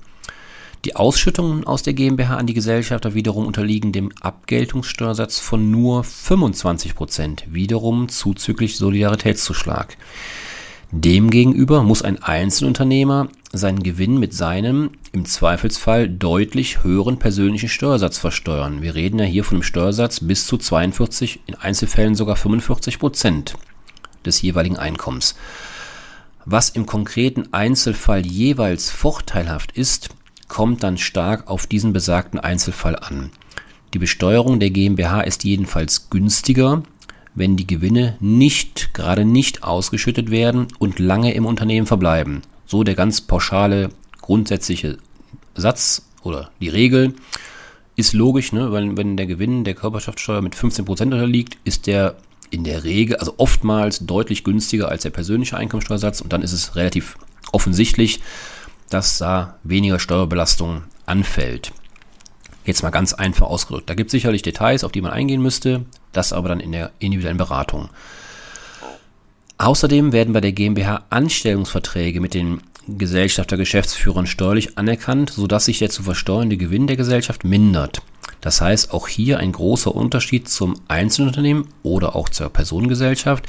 Die 0.87 0.97
Ausschüttungen 0.97 1.67
aus 1.67 1.83
der 1.83 1.93
GmbH 1.93 2.39
an 2.39 2.47
die 2.47 2.55
Gesellschafter 2.55 3.13
wiederum 3.13 3.47
unterliegen 3.47 3.93
dem 3.93 4.11
Abgeltungssteuersatz 4.23 5.39
von 5.39 5.71
nur 5.71 6.05
25 6.05 6.95
Prozent, 6.95 7.45
wiederum 7.51 8.09
zuzüglich 8.09 8.79
Solidaritätszuschlag. 8.79 9.99
Demgegenüber 10.93 11.85
muss 11.85 12.03
ein 12.03 12.21
Einzelunternehmer 12.21 13.29
seinen 13.53 13.81
Gewinn 13.85 14.19
mit 14.19 14.35
seinem 14.35 14.91
im 15.13 15.25
Zweifelsfall 15.25 16.09
deutlich 16.09 16.83
höheren 16.83 17.17
persönlichen 17.17 17.69
Steuersatz 17.69 18.19
versteuern. 18.19 18.83
Wir 18.83 18.97
reden 18.97 19.21
ja 19.21 19.25
hier 19.25 19.45
von 19.45 19.59
einem 19.59 19.63
Steuersatz 19.63 20.19
bis 20.19 20.49
zu 20.49 20.59
42, 20.59 21.41
in 21.47 21.55
Einzelfällen 21.55 22.17
sogar 22.17 22.35
45 22.35 22.99
Prozent 22.99 23.55
des 24.27 24.43
jeweiligen 24.43 24.79
Einkommens. 24.79 25.37
Was 26.45 26.71
im 26.71 26.87
konkreten 26.87 27.53
Einzelfall 27.53 28.27
jeweils 28.27 28.91
vorteilhaft 28.91 29.71
ist, 29.73 30.09
kommt 30.49 30.83
dann 30.83 30.99
stark 30.99 31.49
auf 31.49 31.69
diesen 31.69 31.93
besagten 31.93 32.41
Einzelfall 32.41 32.97
an. 32.97 33.31
Die 33.95 34.01
Besteuerung 34.01 34.59
der 34.59 34.71
GmbH 34.71 35.21
ist 35.21 35.45
jedenfalls 35.45 36.11
günstiger, 36.11 36.83
wenn 37.35 37.57
die 37.57 37.67
Gewinne 37.67 38.17
nicht, 38.21 38.93
gerade 38.95 39.25
nicht 39.25 39.63
ausgeschüttet 39.63 40.31
werden 40.31 40.69
und 40.79 40.99
lange 40.99 41.33
im 41.35 41.47
Unternehmen 41.47 41.87
verbleiben. 41.87 42.43
So 42.67 42.85
der 42.85 42.95
ganz 42.95 43.21
pauschale 43.21 43.91
grundsätzliche 44.21 44.99
Satz 45.55 46.03
oder 46.23 46.51
die 46.61 46.69
Regel. 46.69 47.15
ist 47.97 48.13
logisch, 48.13 48.53
ne? 48.53 48.73
weil 48.73 48.97
wenn 48.97 49.17
der 49.17 49.27
Gewinn 49.27 49.65
der 49.65 49.75
Körperschaftssteuer 49.75 50.41
mit 50.41 50.55
15% 50.55 51.03
unterliegt, 51.03 51.59
ist 51.65 51.87
der 51.87 52.17
in 52.51 52.65
der 52.65 52.85
Regel, 52.85 53.17
also 53.17 53.35
oftmals 53.37 54.07
deutlich 54.07 54.43
günstiger 54.45 54.89
als 54.89 55.03
der 55.03 55.11
persönliche 55.11 55.57
Einkommensteuersatz 55.57 56.21
und 56.21 56.33
dann 56.33 56.43
ist 56.43 56.53
es 56.53 56.77
relativ 56.77 57.17
offensichtlich, 57.53 58.21
dass 58.89 59.19
da 59.19 59.59
weniger 59.63 59.99
Steuerbelastung 59.99 60.83
anfällt. 61.07 61.73
Jetzt 62.65 62.83
mal 62.83 62.91
ganz 62.91 63.15
einfach 63.15 63.47
ausgedrückt. 63.47 63.89
Da 63.89 63.95
gibt 63.95 64.09
es 64.09 64.13
sicherlich 64.13 64.43
Details, 64.43 64.85
auf 64.85 64.93
die 64.93 65.01
man 65.01 65.13
eingehen 65.13 65.43
müsste, 65.43 65.85
das 66.13 66.33
aber 66.33 66.49
dann 66.49 66.61
in 66.61 66.73
der 66.73 66.91
individuellen 66.99 67.39
Beratung. 67.39 67.89
Außerdem 69.59 70.13
werden 70.13 70.33
bei 70.33 70.41
der 70.41 70.53
GmbH 70.53 71.05
Anstellungsverträge 71.11 72.21
mit 72.21 72.35
den 72.35 72.63
Gesellschafter 72.87 73.57
Geschäftsführern 73.57 74.27
steuerlich 74.27 74.79
anerkannt, 74.79 75.31
sodass 75.31 75.67
sich 75.67 75.79
der 75.79 75.91
zu 75.91 76.03
versteuernde 76.03 76.57
Gewinn 76.57 76.87
der 76.87 76.97
Gesellschaft 76.97 77.45
mindert. 77.45 78.03
Das 78.41 78.61
heißt, 78.61 78.93
auch 78.93 79.07
hier 79.07 79.39
ein 79.39 79.53
großer 79.53 79.95
Unterschied 79.95 80.49
zum 80.49 80.81
Einzelunternehmen 80.89 81.69
oder 81.83 82.17
auch 82.17 82.29
zur 82.29 82.49
Personengesellschaft. 82.49 83.47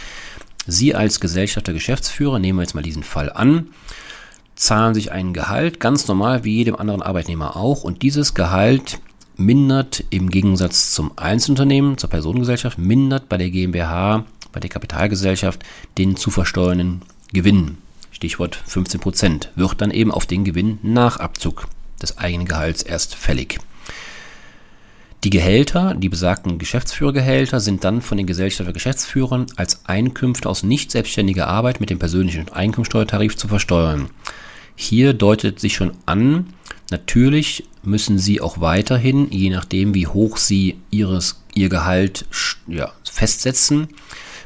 Sie 0.68 0.94
als 0.94 1.20
Gesellschafter 1.20 1.74
Geschäftsführer, 1.74 2.40
nehmen 2.40 2.60
wir 2.60 2.64
jetzt 2.64 2.76
mal 2.76 2.82
diesen 2.82 3.04
Fall 3.04 3.32
an, 3.32 3.70
zahlen 4.62 4.94
sich 4.94 5.12
ein 5.12 5.34
Gehalt, 5.34 5.80
ganz 5.80 6.08
normal 6.08 6.44
wie 6.44 6.58
jedem 6.58 6.76
anderen 6.76 7.02
Arbeitnehmer 7.02 7.56
auch, 7.56 7.84
und 7.84 8.04
dieses 8.04 8.36
Gehalt 8.36 9.00
mindert 9.36 10.04
im 10.12 10.30
Gegensatz 10.30 10.92
zum 10.94 11.12
Einzelunternehmen, 11.18 11.98
zur 11.98 12.12
Personengesellschaft, 12.12 12.78
mindert 12.78 13.28
bei 13.28 13.38
der 13.38 13.50
GmbH, 13.50 14.24
bei 14.52 14.60
der 14.60 14.70
Kapitalgesellschaft 14.70 15.64
den 15.98 16.16
zu 16.16 16.30
versteuernden 16.30 17.02
Gewinn. 17.34 17.80
Stichwort 18.12 18.62
15 18.68 19.00
Prozent, 19.00 19.50
wird 19.56 19.82
dann 19.82 19.90
eben 19.90 20.12
auf 20.12 20.28
den 20.28 20.44
Gewinn 20.44 20.78
nach 20.84 21.18
Abzug 21.18 21.68
des 22.00 22.20
eigenen 22.20 22.48
Gehalts 22.48 22.84
erst 22.84 23.16
fällig. 23.16 23.58
Die 25.24 25.32
Gehälter, 25.32 25.96
die 25.96 26.10
besagten 26.10 26.60
Geschäftsführergehälter, 26.60 27.60
sind 27.60 27.84
dann 27.84 28.02
von 28.02 28.18
den 28.18 28.28
Gesellschafter 28.28 28.74
Geschäftsführern 28.74 29.48
als 29.56 29.86
Einkünfte 29.86 30.48
aus 30.48 30.62
nicht 30.62 30.92
selbstständiger 30.92 31.48
Arbeit 31.48 31.80
mit 31.80 31.90
dem 31.90 32.00
persönlichen 32.00 32.50
Einkommensteuertarif 32.50 33.38
zu 33.38 33.48
versteuern. 33.48 34.10
Hier 34.76 35.14
deutet 35.14 35.60
sich 35.60 35.76
schon 35.76 35.92
an, 36.06 36.54
natürlich 36.90 37.66
müssen 37.84 38.18
Sie 38.18 38.42
auch 38.42 38.62
weiterhin, 38.62 39.30
je 39.32 39.50
nachdem 39.50 39.94
wie 39.94 40.08
hoch 40.08 40.38
Sie 40.38 40.78
ihres, 40.90 41.42
Ihr 41.54 41.70
Gehalt 41.70 42.26
ja, 42.68 42.92
festsetzen, 43.04 43.90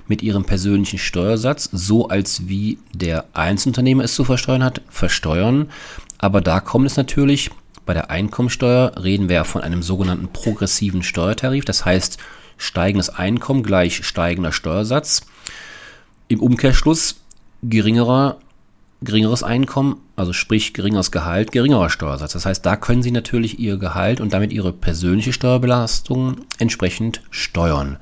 mit 0.08 0.22
Ihrem 0.22 0.46
persönlichen 0.46 1.00
Steuersatz, 1.00 1.70
so 1.72 2.08
als 2.10 2.48
wie 2.48 2.78
der 2.94 3.26
Einzelunternehmer 3.34 4.04
es 4.04 4.16
zu 4.16 4.24
versteuern 4.24 4.64
hat, 4.64 4.82
versteuern. 4.90 5.70
Aber 6.18 6.42
da 6.42 6.60
kommt 6.60 6.86
es 6.86 6.98
natürlich 6.98 7.50
bei 7.86 7.94
der 7.94 8.10
Einkommensteuer 8.10 8.94
reden 9.02 9.30
wir 9.30 9.46
von 9.46 9.62
einem 9.62 9.84
sogenannten 9.84 10.30
progressiven 10.30 11.04
Steuertarif, 11.04 11.66
das 11.66 11.86
heißt 11.86 12.18
steigendes 12.58 13.10
Einkommen 13.10 13.64
gleich 13.64 14.06
steigender 14.06 14.52
Steuersatz. 14.52 15.22
Im 16.28 16.40
Umkehrschluss 16.40 17.22
geringerer, 17.62 18.40
geringeres 19.02 19.44
Einkommen, 19.44 19.98
also 20.16 20.34
sprich 20.34 20.74
geringeres 20.74 21.12
Gehalt, 21.12 21.52
geringerer 21.52 21.90
Steuersatz. 21.90 22.34
Das 22.34 22.46
heißt, 22.46 22.66
da 22.66 22.76
können 22.76 23.04
Sie 23.04 23.12
natürlich 23.12 23.60
Ihr 23.60 23.78
Gehalt 23.78 24.22
und 24.22 24.34
damit 24.34 24.54
Ihre 24.54 24.74
persönliche 24.74 25.34
Steuerbelastung 25.34 26.38
entsprechend 26.58 27.22
steuern. 27.30 27.98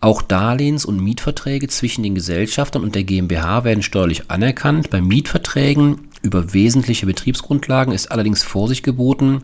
Auch 0.00 0.22
Darlehens- 0.22 0.86
und 0.86 1.02
Mietverträge 1.02 1.68
zwischen 1.68 2.02
den 2.02 2.14
Gesellschaftern 2.14 2.82
und 2.82 2.94
der 2.94 3.04
GmbH 3.04 3.64
werden 3.64 3.82
steuerlich 3.82 4.30
anerkannt. 4.30 4.88
Bei 4.88 5.02
Mietverträgen 5.02 6.08
über 6.22 6.54
wesentliche 6.54 7.04
Betriebsgrundlagen 7.04 7.92
ist 7.92 8.10
allerdings 8.10 8.42
Vorsicht 8.42 8.82
geboten, 8.82 9.42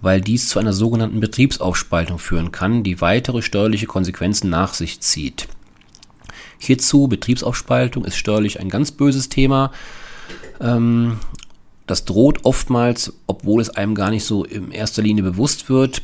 weil 0.00 0.22
dies 0.22 0.48
zu 0.48 0.58
einer 0.58 0.72
sogenannten 0.72 1.20
Betriebsaufspaltung 1.20 2.18
führen 2.18 2.50
kann, 2.50 2.82
die 2.82 3.02
weitere 3.02 3.42
steuerliche 3.42 3.86
Konsequenzen 3.86 4.48
nach 4.48 4.72
sich 4.72 5.00
zieht. 5.00 5.48
Hierzu 6.60 7.08
Betriebsaufspaltung 7.08 8.04
ist 8.04 8.16
steuerlich 8.16 8.60
ein 8.60 8.68
ganz 8.68 8.92
böses 8.92 9.30
Thema. 9.30 9.72
Ähm, 10.60 11.18
das 11.86 12.04
droht 12.04 12.44
oftmals, 12.44 13.14
obwohl 13.26 13.60
es 13.60 13.70
einem 13.70 13.94
gar 13.96 14.10
nicht 14.10 14.24
so 14.24 14.44
in 14.44 14.70
erster 14.70 15.02
Linie 15.02 15.24
bewusst 15.24 15.68
wird. 15.68 16.02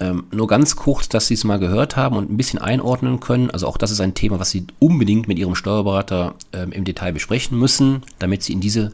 Ähm, 0.00 0.24
nur 0.32 0.46
ganz 0.46 0.76
kurz, 0.76 1.08
dass 1.08 1.26
Sie 1.26 1.34
es 1.34 1.44
mal 1.44 1.58
gehört 1.58 1.96
haben 1.96 2.16
und 2.16 2.30
ein 2.30 2.36
bisschen 2.38 2.58
einordnen 2.58 3.20
können. 3.20 3.50
Also 3.50 3.66
auch 3.66 3.76
das 3.76 3.90
ist 3.90 4.00
ein 4.00 4.14
Thema, 4.14 4.40
was 4.40 4.50
Sie 4.50 4.66
unbedingt 4.78 5.28
mit 5.28 5.38
Ihrem 5.38 5.54
Steuerberater 5.54 6.34
ähm, 6.52 6.72
im 6.72 6.84
Detail 6.84 7.12
besprechen 7.12 7.58
müssen, 7.58 8.02
damit 8.18 8.42
Sie 8.42 8.54
in 8.54 8.60
diese, 8.60 8.92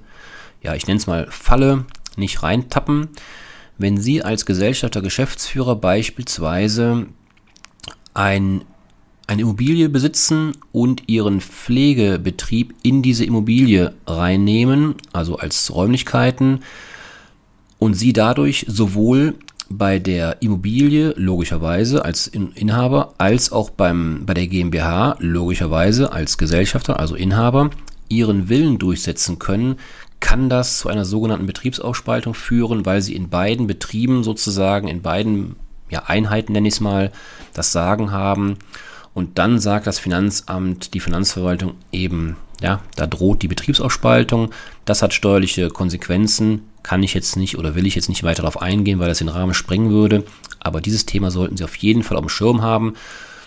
ja, 0.63 0.75
ich 0.75 0.87
nenne 0.87 0.99
es 0.99 1.07
mal 1.07 1.29
Falle 1.31 1.85
nicht 2.17 2.43
reintappen. 2.43 3.09
Wenn 3.79 3.99
Sie 3.99 4.23
als 4.23 4.47
Gesellschafter, 4.47 5.01
Geschäftsführer 5.01 5.77
beispielsweise 5.77 7.07
ein, 8.15 8.65
eine 9.27 9.43
Immobilie 9.43 9.89
besitzen 9.89 10.53
und 10.73 11.09
Ihren 11.09 11.41
Pflegebetrieb 11.41 12.75
in 12.83 13.03
diese 13.03 13.25
Immobilie 13.25 13.95
reinnehmen, 14.07 14.95
also 15.13 15.37
als 15.37 15.75
Räumlichkeiten, 15.75 16.61
und 17.79 17.95
Sie 17.95 18.13
dadurch 18.13 18.67
sowohl 18.69 19.35
bei 19.69 19.99
der 19.99 20.43
Immobilie 20.43 21.15
logischerweise 21.17 22.05
als 22.05 22.27
Inhaber 22.27 23.15
als 23.19 23.51
auch 23.51 23.71
beim, 23.71 24.25
bei 24.27 24.35
der 24.35 24.47
GmbH 24.47 25.17
logischerweise 25.21 26.13
als 26.13 26.39
Gesellschafter, 26.39 27.01
also 27.01 27.15
Inhaber, 27.15 27.71
ihren 28.09 28.49
Willen 28.49 28.79
durchsetzen 28.79 29.39
können, 29.39 29.77
kann 30.21 30.49
das 30.49 30.79
zu 30.79 30.89
einer 30.89 31.05
sogenannten 31.05 31.47
Betriebsaufspaltung 31.47 32.35
führen, 32.35 32.87
weil 32.87 33.03
sie 33.03 33.15
in 33.15 33.29
beiden 33.29 33.67
Betrieben 33.67 34.23
sozusagen, 34.23 34.89
in 34.89 35.03
beiden 35.03 35.57
ja, 35.91 36.05
Einheiten 36.07 36.53
nenne 36.53 36.69
ich 36.69 36.75
es 36.75 36.81
mal, 36.81 37.11
das 37.53 37.73
Sagen 37.73 38.11
haben. 38.11 38.57
Und 39.15 39.39
dann 39.39 39.61
sagt 39.61 39.87
das 39.87 39.99
Finanzamt, 39.99 40.93
die 40.93 41.01
Finanzverwaltung 41.01 41.75
eben, 41.93 42.37
ja, 42.61 42.81
da 42.97 43.07
droht 43.07 43.43
die 43.43 43.49
Betriebsaufspaltung. 43.49 44.51
Das 44.85 45.03
hat 45.03 45.15
steuerliche 45.15 45.71
Konsequenzen 45.71 46.63
kann 46.85 47.03
ich 47.03 47.15
jetzt 47.15 47.37
nicht 47.37 47.59
oder 47.59 47.75
will 47.75 47.87
ich 47.87 47.97
jetzt 47.97 48.09
nicht 48.09 48.23
weiter 48.23 48.43
darauf 48.43 48.63
eingehen, 48.63 49.01
weil 49.01 49.09
das 49.09 49.19
den 49.19 49.29
Rahmen 49.29 49.55
sprengen 49.55 49.91
würde. 49.91 50.25
Aber 50.61 50.81
dieses 50.81 51.07
Thema 51.07 51.33
sollten 51.33 51.57
Sie 51.57 51.65
auf 51.65 51.75
jeden 51.77 52.05
Fall 52.05 52.17
auf 52.17 52.25
dem 52.25 52.29
Schirm 52.29 52.63
haben. 52.63 52.95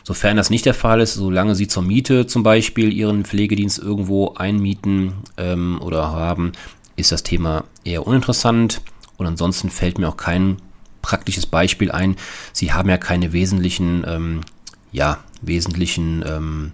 Sofern 0.04 0.38
das 0.38 0.50
nicht 0.50 0.66
der 0.66 0.74
Fall 0.74 1.00
ist, 1.00 1.14
solange 1.14 1.56
Sie 1.56 1.68
zur 1.68 1.84
Miete 1.84 2.28
zum 2.28 2.44
Beispiel 2.44 2.92
Ihren 2.92 3.24
Pflegedienst 3.24 3.78
irgendwo 3.78 4.34
einmieten 4.34 5.14
ähm, 5.38 5.80
oder 5.82 6.12
haben, 6.12 6.54
ist 6.96 7.12
das 7.12 7.24
Thema 7.24 7.64
eher 7.84 8.08
uninteressant. 8.08 8.82
Und 9.18 9.28
ansonsten 9.28 9.70
fällt 9.70 10.00
mir 10.00 10.10
auch 10.10 10.18
kein 10.18 10.58
praktisches 11.02 11.46
Beispiel 11.46 11.92
ein. 11.92 12.16
Sie 12.54 12.74
haben 12.74 12.90
ja 12.90 12.98
keine 12.98 13.34
wesentlichen, 13.34 14.04
ähm, 14.08 14.42
ja, 14.92 15.20
wesentlichen 15.42 16.24
ähm, 16.28 16.72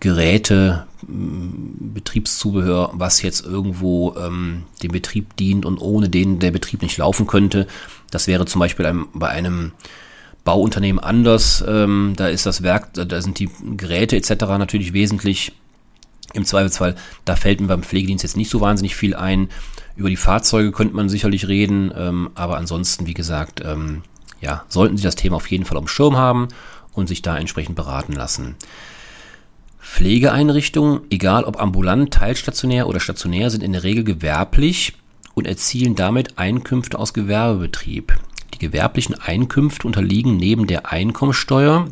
Geräte, 0.00 0.86
Betriebszubehör, 1.02 2.90
was 2.94 3.20
jetzt 3.20 3.44
irgendwo 3.44 4.14
ähm, 4.16 4.64
dem 4.82 4.92
Betrieb 4.92 5.36
dient 5.36 5.66
und 5.66 5.78
ohne 5.78 6.08
den 6.08 6.38
der 6.38 6.50
Betrieb 6.50 6.80
nicht 6.80 6.96
laufen 6.96 7.26
könnte. 7.26 7.66
Das 8.10 8.26
wäre 8.26 8.46
zum 8.46 8.60
Beispiel 8.60 8.86
einem, 8.86 9.08
bei 9.12 9.28
einem 9.28 9.72
Bauunternehmen 10.44 11.02
anders. 11.02 11.62
Ähm, 11.66 12.14
da 12.16 12.28
ist 12.28 12.46
das 12.46 12.62
Werk, 12.62 12.94
da 12.94 13.20
sind 13.20 13.38
die 13.38 13.50
Geräte 13.76 14.16
etc. 14.16 14.30
natürlich 14.40 14.94
wesentlich 14.94 15.52
im 16.32 16.46
Zweifelsfall. 16.46 16.96
Da 17.26 17.36
fällt 17.36 17.60
mir 17.60 17.66
beim 17.66 17.82
Pflegedienst 17.82 18.22
jetzt 18.22 18.38
nicht 18.38 18.50
so 18.50 18.62
wahnsinnig 18.62 18.96
viel 18.96 19.14
ein. 19.14 19.48
Über 19.96 20.08
die 20.08 20.16
Fahrzeuge 20.16 20.72
könnte 20.72 20.96
man 20.96 21.10
sicherlich 21.10 21.46
reden, 21.46 21.92
ähm, 21.94 22.30
aber 22.34 22.56
ansonsten, 22.56 23.06
wie 23.06 23.14
gesagt, 23.14 23.62
ähm, 23.62 24.02
ja, 24.40 24.64
sollten 24.68 24.96
Sie 24.96 25.02
das 25.02 25.16
Thema 25.16 25.36
auf 25.36 25.50
jeden 25.50 25.66
Fall 25.66 25.76
am 25.76 25.88
Schirm 25.88 26.16
haben 26.16 26.48
und 26.92 27.08
sich 27.08 27.22
da 27.22 27.38
entsprechend 27.38 27.76
beraten 27.76 28.12
lassen. 28.12 28.56
Pflegeeinrichtungen, 29.80 31.00
egal 31.10 31.44
ob 31.44 31.60
ambulant, 31.60 32.12
teilstationär 32.12 32.86
oder 32.86 33.00
stationär, 33.00 33.50
sind 33.50 33.62
in 33.62 33.72
der 33.72 33.82
Regel 33.82 34.04
gewerblich 34.04 34.94
und 35.34 35.46
erzielen 35.46 35.94
damit 35.94 36.38
Einkünfte 36.38 36.98
aus 36.98 37.14
Gewerbebetrieb. 37.14 38.18
Die 38.54 38.58
gewerblichen 38.58 39.14
Einkünfte 39.14 39.86
unterliegen 39.86 40.36
neben 40.36 40.66
der 40.66 40.90
Einkommensteuer, 40.90 41.88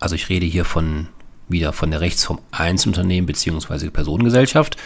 also 0.00 0.14
ich 0.14 0.28
rede 0.28 0.46
hier 0.46 0.64
von 0.64 1.08
wieder 1.48 1.72
von 1.72 1.90
der 1.90 2.00
Rechtsform 2.00 2.40
Einzelunternehmen 2.50 3.26
bzw. 3.26 3.90
Personengesellschaft. 3.90 4.76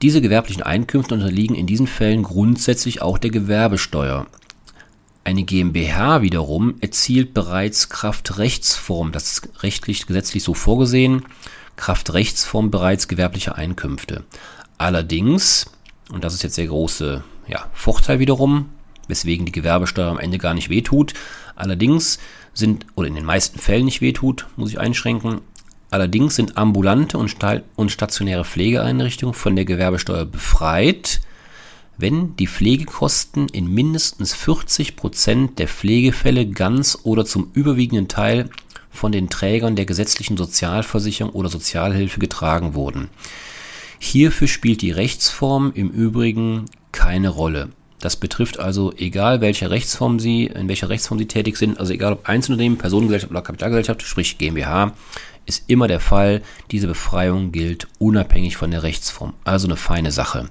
Diese 0.00 0.22
gewerblichen 0.22 0.62
Einkünfte 0.62 1.14
unterliegen 1.14 1.54
in 1.54 1.66
diesen 1.66 1.86
Fällen 1.86 2.22
grundsätzlich 2.22 3.02
auch 3.02 3.18
der 3.18 3.30
Gewerbesteuer. 3.30 4.26
Eine 5.30 5.44
GmbH 5.44 6.22
wiederum 6.22 6.74
erzielt 6.80 7.34
bereits 7.34 7.88
Kraftrechtsform, 7.88 9.12
das 9.12 9.30
ist 9.30 9.62
rechtlich 9.62 10.08
gesetzlich 10.08 10.42
so 10.42 10.54
vorgesehen, 10.54 11.22
Kraftrechtsform 11.76 12.72
bereits 12.72 13.06
gewerbliche 13.06 13.54
Einkünfte. 13.54 14.24
Allerdings, 14.76 15.70
und 16.10 16.24
das 16.24 16.34
ist 16.34 16.42
jetzt 16.42 16.58
der 16.58 16.66
große 16.66 17.22
ja, 17.46 17.64
Vorteil 17.72 18.18
wiederum, 18.18 18.70
weswegen 19.06 19.46
die 19.46 19.52
Gewerbesteuer 19.52 20.10
am 20.10 20.18
Ende 20.18 20.38
gar 20.38 20.52
nicht 20.52 20.68
wehtut, 20.68 21.14
allerdings 21.54 22.18
sind, 22.52 22.86
oder 22.96 23.06
in 23.06 23.14
den 23.14 23.24
meisten 23.24 23.60
Fällen 23.60 23.84
nicht 23.84 24.00
wehtut, 24.00 24.48
muss 24.56 24.70
ich 24.70 24.80
einschränken, 24.80 25.42
allerdings 25.90 26.34
sind 26.34 26.56
ambulante 26.56 27.16
und 27.16 27.92
stationäre 27.92 28.44
Pflegeeinrichtungen 28.44 29.34
von 29.34 29.54
der 29.54 29.64
Gewerbesteuer 29.64 30.24
befreit, 30.24 31.20
wenn 32.00 32.36
die 32.36 32.46
Pflegekosten 32.46 33.48
in 33.48 33.72
mindestens 33.72 34.34
40 34.34 34.96
Prozent 34.96 35.58
der 35.58 35.68
Pflegefälle 35.68 36.46
ganz 36.46 36.98
oder 37.02 37.24
zum 37.24 37.50
überwiegenden 37.54 38.08
Teil 38.08 38.50
von 38.90 39.12
den 39.12 39.28
Trägern 39.30 39.76
der 39.76 39.86
gesetzlichen 39.86 40.36
Sozialversicherung 40.36 41.32
oder 41.32 41.48
Sozialhilfe 41.48 42.18
getragen 42.18 42.74
wurden. 42.74 43.08
Hierfür 43.98 44.48
spielt 44.48 44.82
die 44.82 44.90
Rechtsform 44.90 45.72
im 45.74 45.90
Übrigen 45.90 46.64
keine 46.92 47.28
Rolle. 47.28 47.68
Das 48.00 48.16
betrifft 48.16 48.58
also, 48.58 48.94
egal 48.96 49.42
welche 49.42 49.70
Rechtsform 49.70 50.18
Sie, 50.18 50.46
in 50.46 50.68
welcher 50.68 50.88
Rechtsform 50.88 51.18
Sie 51.18 51.26
tätig 51.26 51.58
sind, 51.58 51.78
also 51.78 51.92
egal 51.92 52.14
ob 52.14 52.28
Einzelunternehmen, 52.28 52.78
Personengesellschaft 52.78 53.30
oder 53.30 53.42
Kapitalgesellschaft, 53.42 54.02
sprich 54.02 54.38
GmbH, 54.38 54.94
ist 55.44 55.64
immer 55.66 55.86
der 55.86 56.00
Fall. 56.00 56.42
Diese 56.70 56.86
Befreiung 56.86 57.52
gilt 57.52 57.88
unabhängig 57.98 58.56
von 58.56 58.70
der 58.70 58.82
Rechtsform. 58.82 59.34
Also 59.44 59.66
eine 59.66 59.76
feine 59.76 60.12
Sache. 60.12 60.48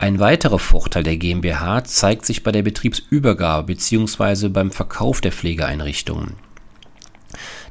Ein 0.00 0.18
weiterer 0.18 0.58
Vorteil 0.58 1.02
der 1.02 1.18
GmbH 1.18 1.84
zeigt 1.84 2.24
sich 2.24 2.42
bei 2.42 2.52
der 2.52 2.62
Betriebsübergabe 2.62 3.66
bzw. 3.66 4.48
beim 4.48 4.70
Verkauf 4.70 5.20
der 5.20 5.30
Pflegeeinrichtungen. 5.30 6.36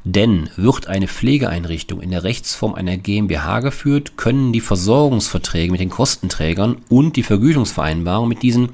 Denn 0.04 0.48
wird 0.54 0.86
eine 0.86 1.08
Pflegeeinrichtung 1.08 2.00
in 2.00 2.12
der 2.12 2.22
Rechtsform 2.22 2.74
einer 2.74 2.96
GmbH 2.98 3.58
geführt, 3.58 4.16
können 4.16 4.52
die 4.52 4.60
Versorgungsverträge 4.60 5.72
mit 5.72 5.80
den 5.80 5.90
Kostenträgern 5.90 6.76
und 6.88 7.16
die 7.16 7.24
Vergütungsvereinbarung 7.24 8.28
mit 8.28 8.44
diesen 8.44 8.68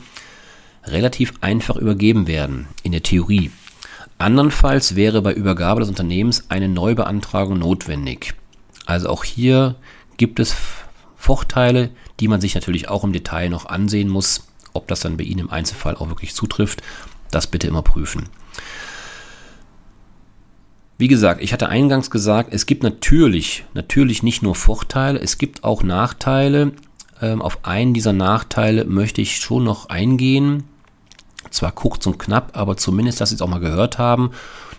relativ 0.85 1.33
einfach 1.41 1.77
übergeben 1.77 2.27
werden, 2.27 2.69
in 2.83 2.93
der 2.93 3.03
Theorie. 3.03 3.51
Andernfalls 4.19 4.97
wäre 4.97 5.23
bei 5.23 5.33
Übergabe 5.33 5.81
des 5.81 5.89
Unternehmens 5.89 6.51
eine 6.51 6.69
Neubeantragung 6.69 7.59
notwendig. 7.59 8.35
Also 8.85 9.09
auch 9.09 9.25
hier 9.25 9.77
gibt 10.19 10.41
es 10.41 10.55
Vorteile, 11.27 11.91
die 12.21 12.29
man 12.29 12.41
sich 12.41 12.55
natürlich 12.55 12.89
auch 12.89 13.03
im 13.03 13.13
Detail 13.13 13.49
noch 13.49 13.67
ansehen 13.67 14.09
muss. 14.09 14.47
Ob 14.73 14.87
das 14.87 15.01
dann 15.01 15.17
bei 15.17 15.25
Ihnen 15.25 15.41
im 15.41 15.51
Einzelfall 15.51 15.97
auch 15.97 16.09
wirklich 16.09 16.37
zutrifft, 16.37 16.83
das 17.33 17.49
bitte 17.49 17.67
immer 17.67 17.83
prüfen. 17.83 18.29
Wie 20.99 21.09
gesagt, 21.09 21.43
ich 21.43 21.53
hatte 21.53 21.69
eingangs 21.69 22.13
gesagt, 22.13 22.55
es 22.55 22.67
gibt 22.67 22.85
natürlich, 22.85 23.65
natürlich 23.75 24.23
nicht 24.23 24.43
nur 24.43 24.55
Vorteile, 24.55 25.19
es 25.19 25.37
gibt 25.37 25.65
auch 25.65 25.83
Nachteile. 25.83 26.73
Ähm, 27.21 27.43
auf 27.43 27.65
einen 27.65 27.93
dieser 27.93 28.13
Nachteile 28.13 28.85
möchte 28.85 29.21
ich 29.21 29.37
schon 29.37 29.65
noch 29.65 29.89
eingehen. 29.89 30.63
Zwar 31.51 31.73
kurz 31.73 32.07
und 32.07 32.21
knapp, 32.21 32.57
aber 32.57 32.77
zumindest, 32.77 33.21
dass 33.21 33.31
Sie 33.31 33.35
es 33.35 33.43
auch 33.43 33.49
mal 33.49 33.59
gehört 33.59 33.99
haben. 33.99 34.31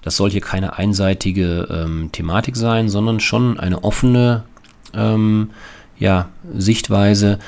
Das 0.02 0.16
soll 0.16 0.32
hier 0.32 0.42
keine 0.42 0.78
einseitige 0.78 1.68
ähm, 1.70 2.10
Thematik 2.14 2.56
sein, 2.56 2.88
sondern 2.88 3.20
schon 3.20 3.60
eine 3.60 3.84
offene 3.84 4.46
ähm, 4.94 5.50
ja, 6.00 6.30
Sichtweise. 6.54 7.40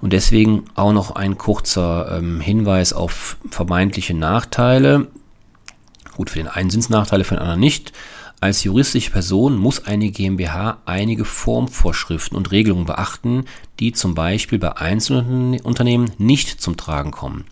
Und 0.00 0.12
deswegen 0.12 0.64
auch 0.74 0.92
noch 0.92 1.12
ein 1.12 1.36
kurzer 1.36 2.18
ähm, 2.18 2.40
Hinweis 2.40 2.92
auf 2.92 3.36
vermeintliche 3.50 4.14
Nachteile. 4.14 5.08
Gut, 6.16 6.30
für 6.30 6.38
den 6.38 6.48
einen 6.48 6.70
sind 6.70 6.80
es 6.80 6.88
Nachteile, 6.88 7.24
für 7.24 7.34
den 7.34 7.42
anderen 7.42 7.60
nicht. 7.60 7.92
Als 8.40 8.64
juristische 8.64 9.10
Person 9.10 9.58
muss 9.58 9.84
eine 9.84 10.10
GmbH 10.10 10.78
einige 10.86 11.26
Formvorschriften 11.26 12.38
und 12.38 12.50
Regelungen 12.50 12.86
beachten, 12.86 13.44
die 13.78 13.92
zum 13.92 14.14
Beispiel 14.14 14.58
bei 14.58 14.78
einzelnen 14.78 15.60
Unternehmen 15.60 16.12
nicht 16.16 16.62
zum 16.62 16.78
Tragen 16.78 17.10
kommen. 17.10 17.44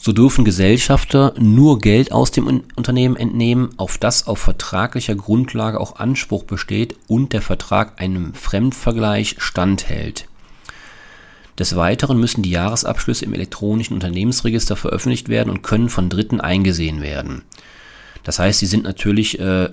So 0.00 0.12
dürfen 0.12 0.44
Gesellschafter 0.44 1.34
nur 1.38 1.80
Geld 1.80 2.12
aus 2.12 2.30
dem 2.30 2.46
Unternehmen 2.46 3.16
entnehmen, 3.16 3.70
auf 3.78 3.98
das 3.98 4.28
auf 4.28 4.38
vertraglicher 4.38 5.16
Grundlage 5.16 5.80
auch 5.80 5.96
Anspruch 5.96 6.44
besteht 6.44 6.96
und 7.08 7.32
der 7.32 7.42
Vertrag 7.42 8.00
einem 8.00 8.32
Fremdvergleich 8.32 9.36
standhält. 9.38 10.28
Des 11.58 11.74
Weiteren 11.74 12.20
müssen 12.20 12.42
die 12.42 12.50
Jahresabschlüsse 12.50 13.24
im 13.24 13.34
elektronischen 13.34 13.94
Unternehmensregister 13.94 14.76
veröffentlicht 14.76 15.28
werden 15.28 15.50
und 15.50 15.62
können 15.62 15.88
von 15.88 16.08
Dritten 16.08 16.40
eingesehen 16.40 17.02
werden. 17.02 17.42
Das 18.22 18.38
heißt, 18.38 18.60
sie 18.60 18.66
sind 18.66 18.84
natürlich 18.84 19.40
äh, 19.40 19.70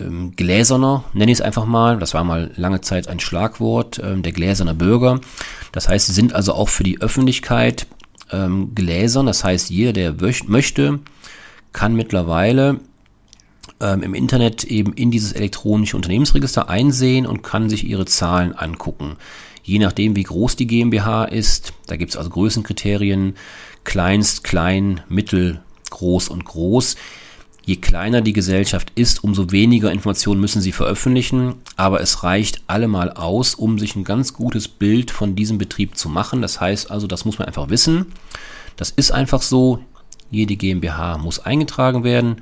ähm, 0.00 0.32
gläserner, 0.34 1.04
nenne 1.12 1.30
ich 1.30 1.38
es 1.38 1.42
einfach 1.42 1.66
mal. 1.66 1.98
Das 1.98 2.14
war 2.14 2.24
mal 2.24 2.50
lange 2.56 2.80
Zeit 2.80 3.06
ein 3.06 3.20
Schlagwort, 3.20 4.00
äh, 4.00 4.16
der 4.16 4.32
gläserne 4.32 4.74
Bürger. 4.74 5.20
Das 5.70 5.88
heißt, 5.88 6.08
sie 6.08 6.12
sind 6.12 6.32
also 6.32 6.54
auch 6.54 6.68
für 6.68 6.82
die 6.82 7.00
Öffentlichkeit 7.00 7.86
ähm, 8.32 8.74
gläsern. 8.74 9.26
Das 9.26 9.44
heißt, 9.44 9.70
jeder, 9.70 9.92
der 9.92 10.14
möchte, 10.46 11.00
kann 11.72 11.94
mittlerweile 11.94 12.80
ähm, 13.80 14.02
im 14.02 14.14
Internet 14.14 14.64
eben 14.64 14.92
in 14.94 15.10
dieses 15.10 15.32
elektronische 15.32 15.96
Unternehmensregister 15.96 16.68
einsehen 16.68 17.26
und 17.26 17.42
kann 17.42 17.68
sich 17.70 17.84
ihre 17.84 18.06
Zahlen 18.06 18.52
angucken. 18.52 19.16
Je 19.62 19.78
nachdem, 19.78 20.16
wie 20.16 20.22
groß 20.22 20.56
die 20.56 20.66
GmbH 20.66 21.24
ist, 21.24 21.74
da 21.86 21.96
gibt 21.96 22.12
es 22.12 22.16
also 22.16 22.30
Größenkriterien, 22.30 23.34
kleinst, 23.84 24.44
klein, 24.44 25.02
mittel, 25.08 25.60
groß 25.90 26.28
und 26.28 26.44
groß. 26.44 26.96
Je 27.68 27.76
kleiner 27.76 28.22
die 28.22 28.32
Gesellschaft 28.32 28.92
ist, 28.94 29.22
umso 29.22 29.50
weniger 29.52 29.92
Informationen 29.92 30.40
müssen 30.40 30.62
sie 30.62 30.72
veröffentlichen, 30.72 31.56
aber 31.76 32.00
es 32.00 32.22
reicht 32.22 32.62
allemal 32.66 33.12
aus, 33.12 33.54
um 33.54 33.78
sich 33.78 33.94
ein 33.94 34.04
ganz 34.04 34.32
gutes 34.32 34.68
Bild 34.68 35.10
von 35.10 35.36
diesem 35.36 35.58
Betrieb 35.58 35.98
zu 35.98 36.08
machen. 36.08 36.40
Das 36.40 36.62
heißt 36.62 36.90
also, 36.90 37.06
das 37.06 37.26
muss 37.26 37.38
man 37.38 37.46
einfach 37.46 37.68
wissen. 37.68 38.06
Das 38.76 38.88
ist 38.88 39.10
einfach 39.10 39.42
so. 39.42 39.80
Jede 40.30 40.56
GmbH 40.56 41.18
muss 41.18 41.40
eingetragen 41.40 42.04
werden 42.04 42.36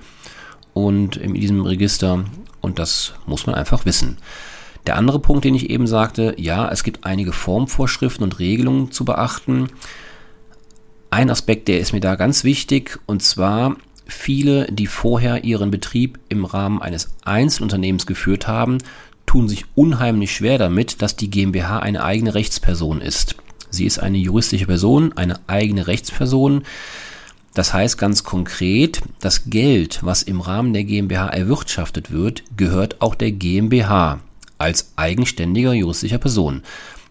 und 0.75 1.17
in 1.17 1.35
diesem 1.35 1.63
Register 1.63 2.25
und 2.61 2.79
das 2.79 3.15
muss 3.27 3.47
man 3.47 3.57
einfach 3.57 3.85
wissen. 3.85 4.19
Der 4.87 4.95
andere 4.95 5.19
Punkt, 5.19 5.45
den 5.45 5.57
ich 5.57 5.71
eben 5.71 5.89
sagte, 5.89 6.37
ja, 6.39 6.71
es 6.71 6.85
gibt 6.85 7.05
einige 7.05 7.33
Formvorschriften 7.33 8.23
und 8.23 8.39
Regelungen 8.39 8.93
zu 8.93 9.05
beachten. 9.05 9.71
Ein 11.11 11.31
Aspekt, 11.31 11.67
der 11.67 11.81
ist 11.81 11.93
mir 11.93 11.99
da 11.99 12.15
ganz 12.15 12.45
wichtig, 12.45 13.01
und 13.07 13.25
zwar 13.25 13.75
Viele, 14.07 14.67
die 14.71 14.87
vorher 14.87 15.45
ihren 15.45 15.71
Betrieb 15.71 16.19
im 16.29 16.45
Rahmen 16.45 16.81
eines 16.81 17.11
Einzelunternehmens 17.25 18.07
geführt 18.07 18.47
haben, 18.47 18.79
tun 19.27 19.49
sich 19.49 19.65
unheimlich 19.75 20.33
schwer 20.33 20.59
damit, 20.59 21.03
dass 21.03 21.17
die 21.17 21.29
GmbH 21.29 21.81
eine 21.81 22.05
eigene 22.05 22.35
Rechtsperson 22.35 23.01
ist. 23.01 23.37
Sie 23.71 23.85
ist 23.85 23.99
eine 23.99 24.19
juristische 24.19 24.67
Person, 24.67 25.13
eine 25.17 25.41
eigene 25.49 25.89
Rechtsperson. 25.89 26.63
Das 27.53 27.73
heißt 27.73 27.99
ganz 27.99 28.23
konkret, 28.23 29.03
das 29.21 29.51
Geld, 29.51 30.01
was 30.03 30.23
im 30.23 30.41
Rahmen 30.41 30.73
der 30.73 30.85
GmbH 30.85 31.29
erwirtschaftet 31.29 32.13
wird, 32.13 32.45
gehört 32.57 33.01
auch 33.01 33.15
der 33.17 33.33
GmbH 33.33 34.21
als 34.59 34.93
eigenständiger 34.97 35.73
juristischer 35.73 36.19
Person. 36.19 36.63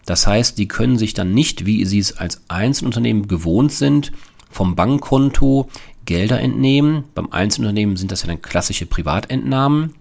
Das 0.06 0.26
heißt, 0.26 0.56
die 0.56 0.68
können 0.68 0.98
sich 0.98 1.14
dann 1.14 1.34
nicht, 1.34 1.66
wie 1.66 1.84
sie 1.84 1.98
es 1.98 2.16
als 2.16 2.40
Einzelunternehmen 2.48 3.28
gewohnt 3.28 3.72
sind, 3.72 4.12
vom 4.50 4.76
Bankkonto 4.76 5.68
Gelder 6.06 6.40
entnehmen. 6.40 7.04
Beim 7.14 7.30
Einzelunternehmen 7.30 7.96
sind 7.96 8.10
das 8.10 8.22
ja 8.22 8.28
dann 8.28 8.40
klassische 8.40 8.86
Privatentnahmen. 8.86 9.94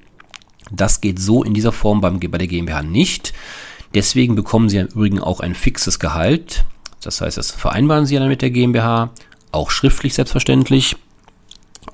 Das 0.72 1.02
geht 1.02 1.20
so 1.20 1.44
in 1.44 1.54
dieser 1.54 1.72
Form 1.72 2.02
beim, 2.02 2.20
bei 2.20 2.38
der 2.38 2.48
GmbH 2.48 2.82
nicht. 2.82 3.34
Deswegen 3.94 4.36
bekommen 4.36 4.70
Sie 4.70 4.78
im 4.78 4.88
Übrigen 4.88 5.20
auch 5.20 5.40
ein 5.40 5.56
fixes 5.56 6.00
Gehalt. 6.00 6.66
Das 7.02 7.22
heißt, 7.22 7.38
das 7.38 7.52
vereinbaren 7.52 8.06
Sie 8.06 8.16
dann 8.16 8.28
mit 8.28 8.42
der 8.42 8.50
GmbH, 8.50 9.12
auch 9.52 9.70
schriftlich 9.70 10.14
selbstverständlich. 10.14 10.96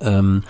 Ähm, 0.00 0.42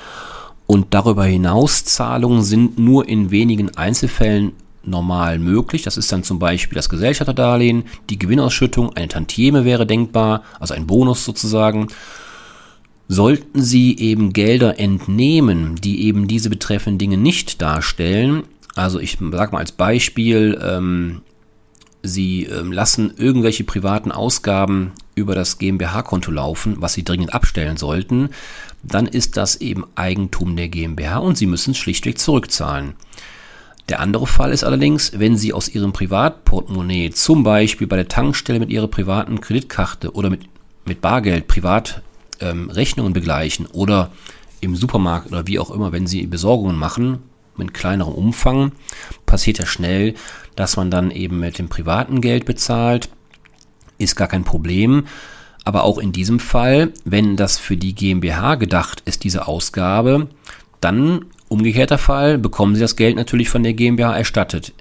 und 0.67 0.95
darüber 0.95 1.25
hinaus 1.25 1.85
Zahlungen 1.85 2.43
sind 2.43 2.79
nur 2.79 3.09
in 3.09 3.31
wenigen 3.31 3.77
Einzelfällen 3.77 4.53
normal 4.85 5.39
möglich. 5.39 5.83
Das 5.83 5.97
ist 5.97 6.11
dann 6.13 6.25
zum 6.25 6.39
Beispiel 6.39 6.77
das 6.77 6.89
Gesellschafterdarlehen, 6.89 7.85
die 8.11 8.19
Gewinnausschüttung, 8.19 8.97
eine 8.97 9.09
Tantieme 9.09 9.65
wäre 9.65 9.87
denkbar, 9.87 10.43
also 10.61 10.75
ein 10.75 10.87
Bonus 10.87 11.25
sozusagen. 11.25 11.89
Sollten 13.13 13.61
Sie 13.63 13.99
eben 13.99 14.33
Gelder 14.33 14.81
entnehmen, 14.81 15.75
die 15.77 16.07
eben 16.07 16.29
diese 16.29 16.49
betreffenden 16.49 16.97
Dinge 16.97 17.19
nicht 17.19 17.61
darstellen, 17.61 18.45
also 18.75 18.99
ich 19.01 19.19
sage 19.21 19.53
mal 19.53 19.59
als 19.59 19.73
Beispiel, 19.73 20.59
ähm, 20.63 21.21
Sie 22.03 22.45
ähm, 22.45 22.73
lassen 22.73 23.13
irgendwelche 23.19 23.65
privaten 23.65 24.13
Ausgaben 24.13 24.93
über 25.15 25.35
das 25.35 25.59
GmbH-Konto 25.59 26.31
laufen, 26.31 26.77
was 26.79 26.95
Sie 26.95 27.05
dringend 27.05 27.35
abstellen 27.35 27.77
sollten, 27.77 28.31
dann 28.83 29.07
ist 29.07 29.37
das 29.37 29.57
eben 29.57 29.85
Eigentum 29.95 30.57
der 30.57 30.71
GmbH 30.71 31.19
und 31.19 31.37
Sie 31.37 31.45
müssen 31.45 31.73
es 31.73 31.77
schlichtweg 31.77 32.19
zurückzahlen. 32.19 32.95
Der 33.91 34.01
andere 34.01 34.27
Fall 34.27 34.53
ist 34.53 34.65
allerdings, 34.65 35.13
wenn 35.19 35.37
Sie 35.37 35.53
aus 35.53 35.69
Ihrem 35.69 35.93
Privatportemonnaie 35.93 37.11
zum 37.11 37.43
Beispiel 37.43 37.87
bei 37.87 37.97
der 37.97 38.09
Tankstelle 38.09 38.59
mit 38.59 38.71
Ihrer 38.71 38.89
privaten 38.89 39.43
Kreditkarte 39.43 40.13
oder 40.13 40.31
mit, 40.31 40.45
mit 40.87 41.03
Bargeld 41.03 41.47
privat 41.47 42.01
ähm, 42.43 42.71
Rechnungen 42.71 43.13
begleichen 43.13 43.67
oder 43.67 44.11
im 44.61 44.77
Supermarkt 44.77 45.29
oder 45.29 45.47
wie 45.47 45.59
auch 45.59 45.71
immer, 45.71 45.93
wenn 45.93 46.07
Sie 46.07 46.27
Besorgungen 46.27 46.77
machen, 46.77 47.19
mit 47.57 47.75
kleinerem 47.75 48.13
Umfang, 48.13 48.73
passiert 49.27 49.59
ja 49.59 49.67
schnell, 49.67 50.15
dass 50.57 50.77
man 50.77 50.91
dann 50.91 51.11
eben 51.11 51.41
mit 51.41 51.59
dem 51.59 51.69
privaten 51.69 52.21
Geld 52.21 52.45
bezahlt. 52.45 53.09
Ist 53.99 54.17
gar 54.17 54.29
kein 54.29 54.45
Problem. 54.45 55.07
Aber 55.65 55.85
auch 55.85 55.99
in 55.99 56.13
diesem 56.13 56.41
Fall, 56.41 56.93
wenn 57.05 57.37
das 57.37 57.59
für 57.59 57.77
die 57.77 57.95
GmbH 57.95 58.57
gedacht 58.57 59.03
ist, 59.05 59.23
diese 59.25 59.47
Ausgabe, 59.47 60.29
dann 60.81 61.27
umgekehrter 61.49 61.99
Fall, 61.99 62.39
bekommen 62.39 62.75
Sie 62.75 62.81
das 62.81 62.97
Geld 62.97 63.17
natürlich 63.17 63.49
von 63.49 63.63
der 63.63 63.75
GmbH 63.75 64.17
erstattet. 64.17 64.73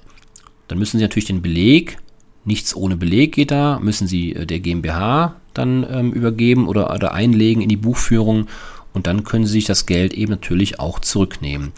Dann 0.68 0.78
müssen 0.78 0.98
Sie 0.98 1.04
natürlich 1.04 1.26
den 1.26 1.42
Beleg 1.42 1.98
Nichts 2.44 2.74
ohne 2.74 2.96
Beleg 2.96 3.32
geht 3.32 3.50
da, 3.50 3.78
müssen 3.80 4.06
Sie 4.06 4.34
äh, 4.34 4.46
der 4.46 4.60
GmbH 4.60 5.36
dann 5.54 5.86
ähm, 5.90 6.12
übergeben 6.12 6.68
oder, 6.68 6.92
oder 6.92 7.14
einlegen 7.14 7.62
in 7.62 7.68
die 7.68 7.76
Buchführung 7.76 8.46
und 8.92 9.06
dann 9.06 9.24
können 9.24 9.46
Sie 9.46 9.52
sich 9.52 9.64
das 9.64 9.86
Geld 9.86 10.12
eben 10.14 10.30
natürlich 10.30 10.78
auch 10.78 11.00
zurücknehmen. 11.00 11.72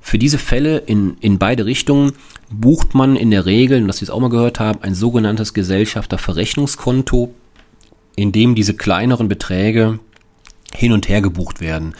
Für 0.00 0.18
diese 0.18 0.38
Fälle 0.38 0.78
in, 0.78 1.16
in 1.20 1.38
beide 1.38 1.66
Richtungen 1.66 2.12
bucht 2.50 2.94
man 2.94 3.16
in 3.16 3.30
der 3.30 3.46
Regel, 3.46 3.80
und 3.80 3.88
das 3.88 3.98
Sie 3.98 4.04
es 4.04 4.10
auch 4.10 4.20
mal 4.20 4.30
gehört 4.30 4.60
haben, 4.60 4.82
ein 4.82 4.94
sogenanntes 4.94 5.54
Gesellschafterverrechnungskonto, 5.54 7.34
in 8.16 8.32
dem 8.32 8.54
diese 8.54 8.74
kleineren 8.74 9.28
Beträge 9.28 9.98
hin 10.74 10.92
und 10.92 11.08
her 11.08 11.20
gebucht 11.20 11.60
werden. 11.60 11.94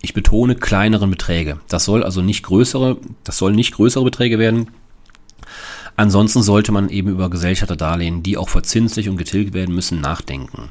Ich 0.00 0.14
betone 0.14 0.56
kleineren 0.56 1.10
Beträge. 1.10 1.60
Das 1.68 1.84
soll 1.84 2.02
also 2.02 2.22
nicht 2.22 2.42
größere, 2.42 2.98
das 3.24 3.38
sollen 3.38 3.54
nicht 3.54 3.74
größere 3.74 4.04
Beträge 4.04 4.38
werden. 4.38 4.68
Ansonsten 5.96 6.42
sollte 6.42 6.72
man 6.72 6.88
eben 6.88 7.08
über 7.08 7.30
Gesellschafterdarlehen, 7.30 8.22
die 8.22 8.36
auch 8.36 8.48
verzinslich 8.48 9.08
und 9.08 9.16
getilgt 9.16 9.54
werden 9.54 9.74
müssen, 9.74 10.00
nachdenken. 10.00 10.70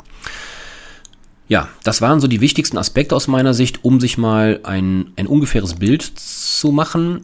Ja, 1.47 1.67
das 1.83 2.01
waren 2.01 2.21
so 2.21 2.27
die 2.27 2.41
wichtigsten 2.41 2.77
Aspekte 2.77 3.15
aus 3.15 3.27
meiner 3.27 3.53
Sicht, 3.53 3.83
um 3.83 3.99
sich 3.99 4.17
mal 4.17 4.61
ein, 4.63 5.11
ein 5.17 5.27
ungefähres 5.27 5.75
Bild 5.75 6.01
zu 6.01 6.71
machen. 6.71 7.21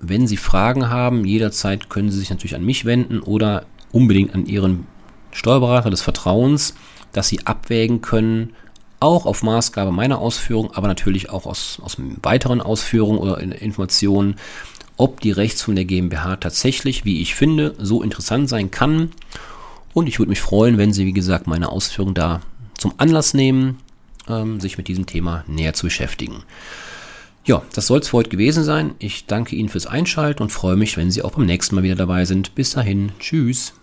Wenn 0.00 0.26
Sie 0.26 0.36
Fragen 0.36 0.90
haben, 0.90 1.24
jederzeit 1.24 1.88
können 1.88 2.10
Sie 2.10 2.18
sich 2.18 2.30
natürlich 2.30 2.56
an 2.56 2.64
mich 2.64 2.84
wenden 2.84 3.20
oder 3.20 3.64
unbedingt 3.92 4.34
an 4.34 4.46
Ihren 4.46 4.86
Steuerberater 5.30 5.90
des 5.90 6.02
Vertrauens, 6.02 6.74
dass 7.12 7.28
Sie 7.28 7.46
abwägen 7.46 8.00
können, 8.00 8.50
auch 8.98 9.26
auf 9.26 9.42
Maßgabe 9.42 9.92
meiner 9.92 10.18
Ausführung, 10.18 10.72
aber 10.74 10.88
natürlich 10.88 11.30
auch 11.30 11.46
aus, 11.46 11.80
aus 11.82 11.96
weiteren 12.22 12.60
Ausführungen 12.60 13.18
oder 13.18 13.38
Informationen, 13.38 14.36
ob 14.96 15.20
die 15.20 15.32
Rechtsform 15.32 15.76
der 15.76 15.84
GmbH 15.84 16.36
tatsächlich, 16.36 17.04
wie 17.04 17.20
ich 17.20 17.34
finde, 17.34 17.74
so 17.78 18.02
interessant 18.02 18.48
sein 18.48 18.70
kann. 18.70 19.10
Und 19.94 20.06
ich 20.06 20.18
würde 20.18 20.30
mich 20.30 20.40
freuen, 20.40 20.78
wenn 20.78 20.92
Sie, 20.92 21.06
wie 21.06 21.12
gesagt, 21.12 21.46
meine 21.46 21.70
Ausführungen 21.70 22.14
da 22.14 22.40
zum 22.78 22.94
Anlass 22.96 23.34
nehmen, 23.34 23.78
ähm, 24.28 24.60
sich 24.60 24.78
mit 24.78 24.88
diesem 24.88 25.06
Thema 25.06 25.44
näher 25.46 25.74
zu 25.74 25.86
beschäftigen. 25.86 26.44
Ja, 27.44 27.62
das 27.74 27.88
soll 27.88 28.00
es 28.00 28.08
für 28.08 28.18
heute 28.18 28.30
gewesen 28.30 28.62
sein. 28.62 28.94
Ich 28.98 29.26
danke 29.26 29.56
Ihnen 29.56 29.68
fürs 29.68 29.86
Einschalten 29.86 30.42
und 30.42 30.50
freue 30.50 30.76
mich, 30.76 30.96
wenn 30.96 31.10
Sie 31.10 31.22
auch 31.22 31.32
beim 31.32 31.46
nächsten 31.46 31.74
Mal 31.74 31.82
wieder 31.82 31.96
dabei 31.96 32.24
sind. 32.24 32.54
Bis 32.54 32.70
dahin, 32.70 33.12
tschüss. 33.18 33.74